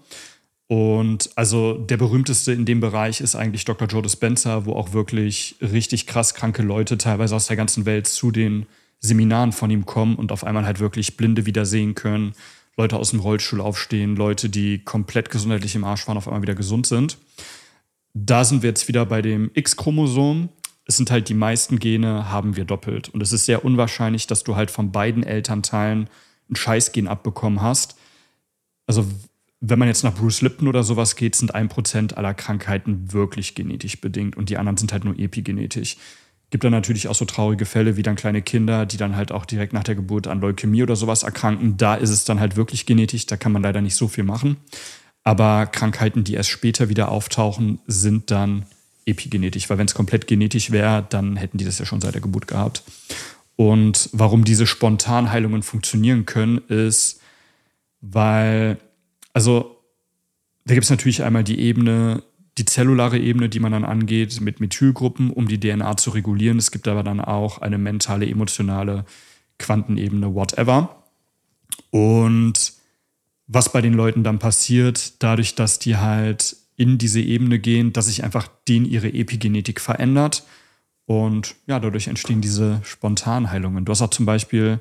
Und 0.68 1.30
also 1.34 1.74
der 1.78 1.96
berühmteste 1.96 2.52
in 2.52 2.64
dem 2.64 2.78
Bereich 2.78 3.20
ist 3.20 3.34
eigentlich 3.34 3.64
Dr. 3.64 3.88
Joe 3.88 4.02
Dispenza, 4.02 4.66
wo 4.66 4.74
auch 4.74 4.92
wirklich 4.92 5.56
richtig 5.60 6.06
krass 6.06 6.34
kranke 6.34 6.62
Leute 6.62 6.96
teilweise 6.96 7.34
aus 7.34 7.48
der 7.48 7.56
ganzen 7.56 7.86
Welt 7.86 8.06
zu 8.06 8.30
den 8.30 8.66
Seminaren 9.00 9.50
von 9.50 9.68
ihm 9.68 9.84
kommen 9.84 10.14
und 10.14 10.30
auf 10.30 10.44
einmal 10.44 10.64
halt 10.64 10.78
wirklich 10.78 11.16
Blinde 11.16 11.44
wieder 11.44 11.66
sehen 11.66 11.96
können, 11.96 12.34
Leute 12.76 12.96
aus 12.96 13.10
dem 13.10 13.20
Rollstuhl 13.20 13.60
aufstehen, 13.60 14.16
Leute, 14.16 14.48
die 14.48 14.80
komplett 14.80 15.30
gesundheitlich 15.30 15.74
im 15.74 15.84
Arsch 15.84 16.06
waren, 16.08 16.16
auf 16.16 16.26
einmal 16.26 16.42
wieder 16.42 16.54
gesund 16.54 16.86
sind. 16.86 17.18
Da 18.14 18.44
sind 18.44 18.62
wir 18.62 18.70
jetzt 18.70 18.88
wieder 18.88 19.06
bei 19.06 19.22
dem 19.22 19.50
X-Chromosom. 19.54 20.48
Es 20.84 20.96
sind 20.96 21.10
halt 21.10 21.28
die 21.28 21.34
meisten 21.34 21.78
Gene, 21.78 22.30
haben 22.30 22.56
wir 22.56 22.64
doppelt. 22.64 23.08
Und 23.08 23.22
es 23.22 23.32
ist 23.32 23.46
sehr 23.46 23.64
unwahrscheinlich, 23.64 24.26
dass 24.26 24.44
du 24.44 24.56
halt 24.56 24.70
von 24.70 24.92
beiden 24.92 25.22
Elternteilen 25.22 26.08
ein 26.50 26.56
Scheißgen 26.56 27.08
abbekommen 27.08 27.62
hast. 27.62 27.96
Also, 28.86 29.06
wenn 29.60 29.78
man 29.78 29.88
jetzt 29.88 30.04
nach 30.04 30.14
Bruce 30.14 30.42
Lipton 30.42 30.68
oder 30.68 30.82
sowas 30.82 31.16
geht, 31.16 31.36
sind 31.36 31.54
ein 31.54 31.68
Prozent 31.68 32.18
aller 32.18 32.34
Krankheiten 32.34 33.12
wirklich 33.12 33.54
genetisch 33.54 34.00
bedingt 34.00 34.36
und 34.36 34.50
die 34.50 34.58
anderen 34.58 34.76
sind 34.76 34.92
halt 34.92 35.04
nur 35.04 35.18
epigenetisch. 35.18 35.96
Gibt 36.54 36.62
dann 36.62 36.70
natürlich 36.70 37.08
auch 37.08 37.16
so 37.16 37.24
traurige 37.24 37.66
Fälle 37.66 37.96
wie 37.96 38.04
dann 38.04 38.14
kleine 38.14 38.40
Kinder, 38.40 38.86
die 38.86 38.96
dann 38.96 39.16
halt 39.16 39.32
auch 39.32 39.44
direkt 39.44 39.72
nach 39.72 39.82
der 39.82 39.96
Geburt 39.96 40.28
an 40.28 40.40
Leukämie 40.40 40.84
oder 40.84 40.94
sowas 40.94 41.24
erkranken. 41.24 41.76
Da 41.78 41.96
ist 41.96 42.10
es 42.10 42.24
dann 42.24 42.38
halt 42.38 42.54
wirklich 42.54 42.86
genetisch, 42.86 43.26
da 43.26 43.36
kann 43.36 43.50
man 43.50 43.64
leider 43.64 43.80
nicht 43.80 43.96
so 43.96 44.06
viel 44.06 44.22
machen. 44.22 44.58
Aber 45.24 45.66
Krankheiten, 45.66 46.22
die 46.22 46.34
erst 46.34 46.50
später 46.50 46.88
wieder 46.88 47.08
auftauchen, 47.08 47.80
sind 47.88 48.30
dann 48.30 48.66
epigenetisch, 49.04 49.68
weil 49.68 49.78
wenn 49.78 49.88
es 49.88 49.96
komplett 49.96 50.28
genetisch 50.28 50.70
wäre, 50.70 51.04
dann 51.08 51.34
hätten 51.34 51.58
die 51.58 51.64
das 51.64 51.80
ja 51.80 51.86
schon 51.86 52.00
seit 52.00 52.14
der 52.14 52.22
Geburt 52.22 52.46
gehabt. 52.46 52.84
Und 53.56 54.08
warum 54.12 54.44
diese 54.44 54.68
Spontanheilungen 54.68 55.64
funktionieren 55.64 56.24
können, 56.24 56.58
ist, 56.68 57.20
weil, 58.00 58.78
also 59.32 59.76
da 60.66 60.74
gibt 60.74 60.84
es 60.84 60.90
natürlich 60.90 61.24
einmal 61.24 61.42
die 61.42 61.58
Ebene, 61.58 62.22
die 62.58 62.64
zellulare 62.64 63.18
Ebene, 63.18 63.48
die 63.48 63.60
man 63.60 63.72
dann 63.72 63.84
angeht 63.84 64.40
mit 64.40 64.60
Methylgruppen, 64.60 65.30
um 65.30 65.48
die 65.48 65.58
DNA 65.58 65.96
zu 65.96 66.10
regulieren. 66.10 66.58
Es 66.58 66.70
gibt 66.70 66.86
aber 66.86 67.02
dann 67.02 67.20
auch 67.20 67.58
eine 67.58 67.78
mentale, 67.78 68.28
emotionale 68.28 69.04
Quantenebene, 69.58 70.34
whatever. 70.34 71.02
Und 71.90 72.72
was 73.46 73.72
bei 73.72 73.80
den 73.80 73.94
Leuten 73.94 74.22
dann 74.22 74.38
passiert, 74.38 75.22
dadurch, 75.22 75.54
dass 75.54 75.78
die 75.78 75.96
halt 75.96 76.56
in 76.76 76.98
diese 76.98 77.20
Ebene 77.20 77.58
gehen, 77.58 77.92
dass 77.92 78.06
sich 78.06 78.24
einfach 78.24 78.48
denen 78.68 78.86
ihre 78.86 79.12
Epigenetik 79.12 79.80
verändert. 79.80 80.44
Und 81.06 81.54
ja, 81.66 81.78
dadurch 81.80 82.08
entstehen 82.08 82.40
diese 82.40 82.80
Spontanheilungen. 82.84 83.84
Du 83.84 83.90
hast 83.90 84.02
auch 84.02 84.10
zum 84.10 84.26
Beispiel 84.26 84.80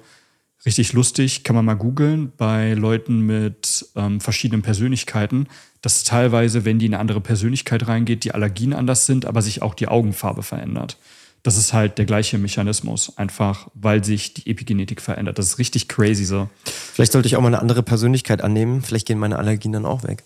richtig 0.65 0.93
lustig, 0.93 1.43
kann 1.43 1.55
man 1.55 1.65
mal 1.65 1.73
googeln, 1.73 2.31
bei 2.37 2.73
Leuten 2.73 3.21
mit 3.21 3.85
ähm, 3.95 4.21
verschiedenen 4.21 4.61
Persönlichkeiten, 4.61 5.47
dass 5.83 6.05
teilweise, 6.05 6.63
wenn 6.63 6.79
die 6.79 6.85
in 6.85 6.93
eine 6.93 7.01
andere 7.01 7.19
Persönlichkeit 7.19 7.87
reingeht, 7.87 8.23
die 8.23 8.33
Allergien 8.33 8.73
anders 8.73 9.05
sind, 9.05 9.25
aber 9.25 9.41
sich 9.41 9.61
auch 9.61 9.75
die 9.75 9.89
Augenfarbe 9.89 10.41
verändert. 10.41 10.97
Das 11.43 11.57
ist 11.57 11.73
halt 11.73 11.97
der 11.97 12.05
gleiche 12.05 12.37
Mechanismus, 12.37 13.17
einfach 13.17 13.67
weil 13.73 14.01
sich 14.01 14.33
die 14.33 14.49
Epigenetik 14.49 15.01
verändert. 15.01 15.37
Das 15.37 15.47
ist 15.47 15.59
richtig 15.59 15.89
crazy 15.89 16.23
so. 16.23 16.49
Vielleicht 16.63 17.11
sollte 17.11 17.27
ich 17.27 17.35
auch 17.35 17.41
mal 17.41 17.47
eine 17.47 17.59
andere 17.59 17.83
Persönlichkeit 17.83 18.41
annehmen. 18.41 18.81
Vielleicht 18.81 19.05
gehen 19.05 19.19
meine 19.19 19.37
Allergien 19.37 19.73
dann 19.73 19.85
auch 19.85 20.03
weg. 20.03 20.23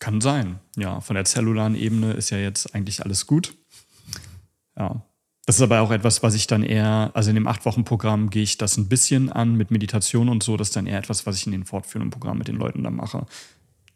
Kann 0.00 0.22
sein. 0.22 0.58
Ja, 0.76 1.00
von 1.02 1.16
der 1.16 1.26
zellularen 1.26 1.74
Ebene 1.74 2.12
ist 2.12 2.30
ja 2.30 2.38
jetzt 2.38 2.74
eigentlich 2.74 3.04
alles 3.04 3.26
gut. 3.26 3.54
Ja. 4.78 5.02
Das 5.44 5.56
ist 5.56 5.62
aber 5.62 5.80
auch 5.82 5.90
etwas, 5.90 6.22
was 6.22 6.34
ich 6.34 6.46
dann 6.46 6.62
eher, 6.62 7.10
also 7.12 7.28
in 7.28 7.34
dem 7.34 7.46
Acht-Wochen-Programm 7.46 8.30
gehe 8.30 8.42
ich 8.42 8.56
das 8.56 8.78
ein 8.78 8.88
bisschen 8.88 9.30
an 9.30 9.54
mit 9.54 9.70
Meditation 9.70 10.30
und 10.30 10.42
so. 10.42 10.56
Das 10.56 10.68
ist 10.68 10.76
dann 10.76 10.86
eher 10.86 10.98
etwas, 10.98 11.26
was 11.26 11.36
ich 11.36 11.44
in 11.44 11.52
den 11.52 11.64
fortführenden 11.66 12.10
Programmen 12.10 12.38
mit 12.38 12.48
den 12.48 12.56
Leuten 12.56 12.84
dann 12.84 12.96
mache. 12.96 13.26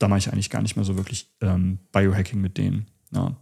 Da 0.02 0.08
mache 0.08 0.18
ich 0.18 0.32
eigentlich 0.32 0.50
gar 0.50 0.62
nicht 0.62 0.74
mehr 0.74 0.84
so 0.84 0.96
wirklich 0.96 1.28
ähm, 1.40 1.78
Biohacking 1.92 2.40
mit 2.40 2.58
denen. 2.58 2.86
Ja. 3.12 3.36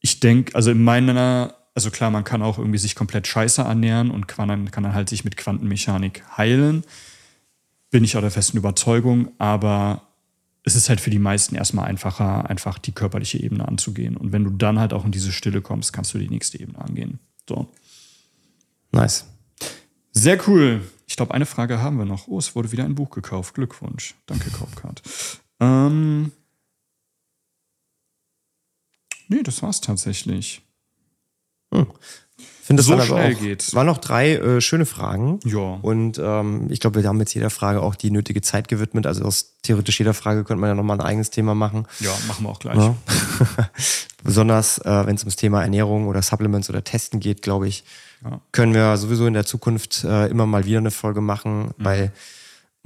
Ich 0.00 0.18
denke, 0.18 0.54
also 0.54 0.70
in 0.70 0.82
meiner, 0.82 1.54
also 1.74 1.90
klar, 1.90 2.10
man 2.10 2.24
kann 2.24 2.40
auch 2.40 2.56
irgendwie 2.56 2.78
sich 2.78 2.94
komplett 2.94 3.26
scheiße 3.26 3.60
ernähren 3.60 4.10
und 4.10 4.28
kann 4.28 4.48
dann, 4.48 4.70
kann 4.70 4.84
dann 4.84 4.94
halt 4.94 5.10
sich 5.10 5.24
mit 5.24 5.36
Quantenmechanik 5.36 6.24
heilen. 6.38 6.84
Bin 7.90 8.02
ich 8.02 8.16
auch 8.16 8.22
der 8.22 8.30
festen 8.30 8.56
Überzeugung, 8.56 9.32
aber 9.38 10.08
es 10.62 10.74
ist 10.74 10.88
halt 10.88 11.02
für 11.02 11.10
die 11.10 11.18
meisten 11.18 11.54
erstmal 11.54 11.84
einfacher, 11.84 12.48
einfach 12.48 12.78
die 12.78 12.92
körperliche 12.92 13.38
Ebene 13.38 13.68
anzugehen. 13.68 14.16
Und 14.16 14.32
wenn 14.32 14.44
du 14.44 14.50
dann 14.50 14.78
halt 14.78 14.94
auch 14.94 15.04
in 15.04 15.12
diese 15.12 15.32
Stille 15.32 15.60
kommst, 15.60 15.92
kannst 15.92 16.14
du 16.14 16.18
die 16.18 16.30
nächste 16.30 16.58
Ebene 16.58 16.78
angehen. 16.78 17.18
So. 17.46 17.70
Nice. 18.90 19.26
Sehr 20.12 20.38
cool. 20.48 20.80
Ich 21.06 21.16
glaube, 21.16 21.34
eine 21.34 21.46
Frage 21.46 21.82
haben 21.82 21.98
wir 21.98 22.06
noch. 22.06 22.26
Oh, 22.26 22.38
es 22.38 22.54
wurde 22.54 22.72
wieder 22.72 22.84
ein 22.84 22.94
Buch 22.94 23.10
gekauft. 23.10 23.54
Glückwunsch. 23.54 24.14
Danke, 24.26 24.50
Kaufcard. 24.50 25.02
Ähm. 25.60 26.32
Nee, 29.28 29.42
das 29.42 29.62
war's 29.62 29.80
tatsächlich. 29.80 30.62
Hm 31.74 31.86
finde, 32.68 32.82
so 32.82 32.92
waren 32.98 33.06
schnell 33.06 33.34
auch, 33.34 33.40
geht's. 33.40 33.74
waren 33.74 33.86
noch 33.86 33.96
drei 33.98 34.34
äh, 34.34 34.60
schöne 34.60 34.84
Fragen. 34.84 35.40
Ja. 35.44 35.78
Und 35.80 36.20
ähm, 36.22 36.66
ich 36.70 36.80
glaube, 36.80 37.00
wir 37.02 37.08
haben 37.08 37.18
jetzt 37.18 37.32
jeder 37.34 37.48
Frage 37.48 37.80
auch 37.82 37.94
die 37.94 38.10
nötige 38.10 38.42
Zeit 38.42 38.68
gewidmet. 38.68 39.06
Also 39.06 39.24
aus 39.24 39.54
theoretisch 39.62 39.98
jeder 39.98 40.12
Frage 40.12 40.44
könnte 40.44 40.60
man 40.60 40.68
ja 40.68 40.74
nochmal 40.74 40.98
ein 41.00 41.06
eigenes 41.06 41.30
Thema 41.30 41.54
machen. 41.54 41.86
Ja, 42.00 42.10
machen 42.28 42.44
wir 42.44 42.50
auch 42.50 42.58
gleich. 42.58 42.76
Ja. 42.76 42.94
Besonders 44.22 44.78
äh, 44.78 45.06
wenn 45.06 45.16
es 45.16 45.22
ums 45.22 45.36
Thema 45.36 45.62
Ernährung 45.62 46.08
oder 46.08 46.20
Supplements 46.20 46.68
oder 46.68 46.84
Testen 46.84 47.20
geht, 47.20 47.40
glaube 47.40 47.68
ich, 47.68 47.84
Ja. 48.22 48.40
können 48.52 48.74
wir 48.74 48.96
sowieso 48.98 49.26
in 49.26 49.32
der 49.34 49.46
Zukunft 49.46 50.04
äh, 50.04 50.26
immer 50.26 50.44
mal 50.44 50.66
wieder 50.66 50.78
eine 50.78 50.90
Folge 50.90 51.22
machen, 51.22 51.68
Mhm. 51.68 51.72
weil 51.78 52.12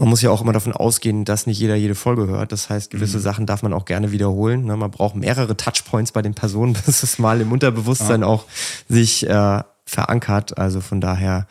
man 0.03 0.09
muss 0.09 0.21
ja 0.21 0.31
auch 0.31 0.43
immer 0.43 0.53
davon 0.53 0.73
ausgehen, 0.73 1.25
dass 1.25 1.47
nicht 1.47 1.61
jeder 1.61 1.77
jede 1.77 1.95
Folge 1.95 2.27
hört. 2.27 2.51
Das 2.51 2.69
heißt, 2.69 2.91
gewisse 2.91 3.19
Mhm. 3.19 3.23
Sachen 3.23 3.47
darf 3.47 3.63
man 3.63 3.73
auch 3.73 3.85
gerne 3.85 4.11
wiederholen. 4.11 4.65
Ne? 4.65 4.77
Man 4.77 4.91
braucht 4.91 5.15
mehrere 5.15 5.57
Touchpoints 5.57 6.11
bei 6.11 6.23
den 6.23 6.35
Personen, 6.35 6.73
bis 6.87 7.05
es 7.05 7.21
mal 7.21 7.41
im 7.41 7.53
Unterbewusstsein 7.53 8.25
auch 8.25 8.47
sich 8.89 9.25
äh, 9.29 9.63
verankert. 9.87 10.59
Also 10.59 10.81
von 10.81 11.01
daher 11.01 11.47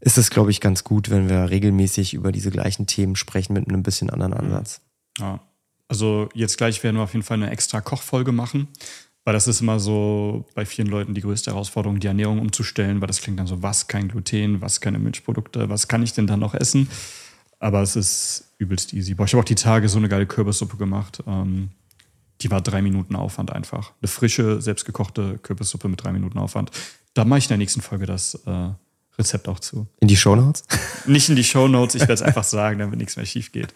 ist 0.00 0.16
es, 0.16 0.30
glaube 0.30 0.50
ich, 0.50 0.62
ganz 0.62 0.84
gut, 0.84 1.10
wenn 1.10 1.28
wir 1.28 1.50
regelmäßig 1.50 2.14
über 2.14 2.32
diese 2.32 2.50
gleichen 2.50 2.86
Themen 2.86 3.14
sprechen 3.14 3.52
mit 3.52 3.68
einem 3.68 3.82
bisschen 3.82 4.08
anderen 4.08 4.32
Ansatz. 4.32 4.80
Ja. 5.18 5.40
Also 5.86 6.30
jetzt 6.32 6.56
gleich 6.56 6.82
werden 6.82 6.96
wir 6.96 7.02
auf 7.02 7.12
jeden 7.12 7.26
Fall 7.26 7.36
eine 7.36 7.50
extra 7.50 7.82
Kochfolge 7.82 8.32
machen, 8.32 8.68
weil 9.24 9.34
das 9.34 9.46
ist 9.46 9.60
immer 9.60 9.78
so 9.78 10.46
bei 10.54 10.64
vielen 10.64 10.88
Leuten 10.88 11.12
die 11.12 11.20
größte 11.20 11.50
Herausforderung, 11.50 12.00
die 12.00 12.06
Ernährung 12.06 12.38
umzustellen, 12.38 13.02
weil 13.02 13.08
das 13.08 13.20
klingt 13.20 13.38
dann 13.38 13.46
so, 13.46 13.62
was 13.62 13.86
kein 13.86 14.08
Gluten, 14.08 14.62
was 14.62 14.80
keine 14.80 14.98
Milchprodukte, 14.98 15.68
was 15.68 15.88
kann 15.88 16.02
ich 16.02 16.14
denn 16.14 16.26
dann 16.26 16.40
noch 16.40 16.54
essen? 16.54 16.88
Aber 17.62 17.80
es 17.82 17.94
ist 17.96 18.54
übelst 18.58 18.92
easy. 18.92 19.14
Boah, 19.14 19.24
ich 19.24 19.32
habe 19.32 19.40
auch 19.40 19.46
die 19.46 19.54
Tage 19.54 19.88
so 19.88 19.98
eine 19.98 20.08
geile 20.08 20.26
Kürbissuppe 20.26 20.76
gemacht. 20.76 21.22
Ähm, 21.26 21.70
die 22.40 22.50
war 22.50 22.60
drei 22.60 22.82
Minuten 22.82 23.14
Aufwand 23.14 23.52
einfach. 23.52 23.92
Eine 24.00 24.08
frische, 24.08 24.60
selbstgekochte 24.60 25.38
Kürbissuppe 25.38 25.88
mit 25.88 26.02
drei 26.02 26.12
Minuten 26.12 26.38
Aufwand. 26.38 26.72
Da 27.14 27.24
mache 27.24 27.38
ich 27.38 27.44
in 27.44 27.50
der 27.50 27.58
nächsten 27.58 27.80
Folge 27.80 28.06
das 28.06 28.34
äh, 28.46 28.70
Rezept 29.16 29.48
auch 29.48 29.60
zu. 29.60 29.86
In 30.00 30.08
die 30.08 30.16
Shownotes? 30.16 30.64
Nicht 31.06 31.28
in 31.28 31.36
die 31.36 31.44
Shownotes, 31.44 31.94
ich 31.94 32.00
werde 32.00 32.14
es 32.14 32.22
einfach 32.22 32.44
sagen, 32.44 32.80
damit 32.80 32.98
nichts 32.98 33.16
mehr 33.16 33.26
schief 33.26 33.52
geht. 33.52 33.72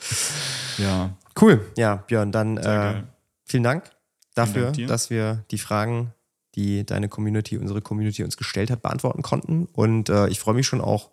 Ja, 0.79 1.17
Cool. 1.41 1.61
Ja, 1.77 1.97
Björn, 1.97 2.33
dann 2.33 2.57
äh, 2.57 3.03
vielen 3.45 3.63
Dank 3.63 3.91
dafür, 4.35 4.65
Dank 4.65 4.77
dir. 4.77 4.87
dass 4.87 5.11
wir 5.11 5.45
die 5.51 5.59
Fragen, 5.59 6.13
die 6.57 6.85
deine 6.87 7.09
Community, 7.09 7.59
unsere 7.59 7.83
Community 7.83 8.25
uns 8.25 8.37
gestellt 8.37 8.71
hat, 8.71 8.83
beantworten 8.83 9.23
konnten. 9.23 9.69
Und 9.73 10.09
äh, 10.09 10.29
ich 10.29 10.41
freue 10.41 10.55
mich 10.55 10.67
schon 10.67 10.81
auch 10.81 11.11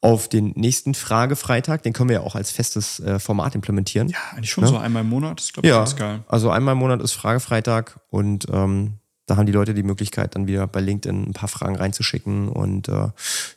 auf 0.00 0.28
den 0.28 0.52
nächsten 0.56 0.94
Fragefreitag. 0.94 1.82
Den 1.82 1.92
können 1.92 2.08
wir 2.08 2.16
ja 2.16 2.22
auch 2.22 2.34
als 2.34 2.50
festes 2.50 2.98
äh, 3.00 3.18
Format 3.18 3.54
implementieren. 3.54 4.08
ja 4.08 4.16
eigentlich 4.32 4.50
schon 4.50 4.66
so 4.66 4.78
einmal 4.78 5.02
im 5.02 5.10
Monat. 5.10 5.38
Das 5.38 5.52
glaube 5.52 5.66
ich, 5.66 5.70
Ja, 5.72 5.78
ganz 5.78 5.96
geil. 5.96 6.24
also 6.28 6.50
einmal 6.50 6.72
im 6.72 6.78
Monat 6.78 7.00
ist 7.02 7.12
Fragefreitag 7.12 8.00
und 8.10 8.46
ähm, 8.50 8.94
da 9.26 9.36
haben 9.36 9.46
die 9.46 9.52
Leute 9.52 9.74
die 9.74 9.82
Möglichkeit, 9.82 10.36
dann 10.36 10.46
wieder 10.46 10.66
bei 10.68 10.80
LinkedIn 10.80 11.30
ein 11.30 11.32
paar 11.32 11.48
Fragen 11.48 11.74
reinzuschicken. 11.74 12.48
Und 12.48 12.88
äh, 12.88 13.08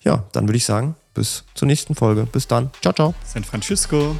ja, 0.01 0.23
dann 0.31 0.47
würde 0.47 0.57
ich 0.57 0.65
sagen, 0.65 0.95
bis 1.13 1.43
zur 1.53 1.67
nächsten 1.67 1.93
Folge. 1.93 2.25
Bis 2.25 2.47
dann. 2.47 2.71
Ciao, 2.81 2.91
ciao. 2.93 3.13
San 3.23 3.43
Francisco. 3.43 4.15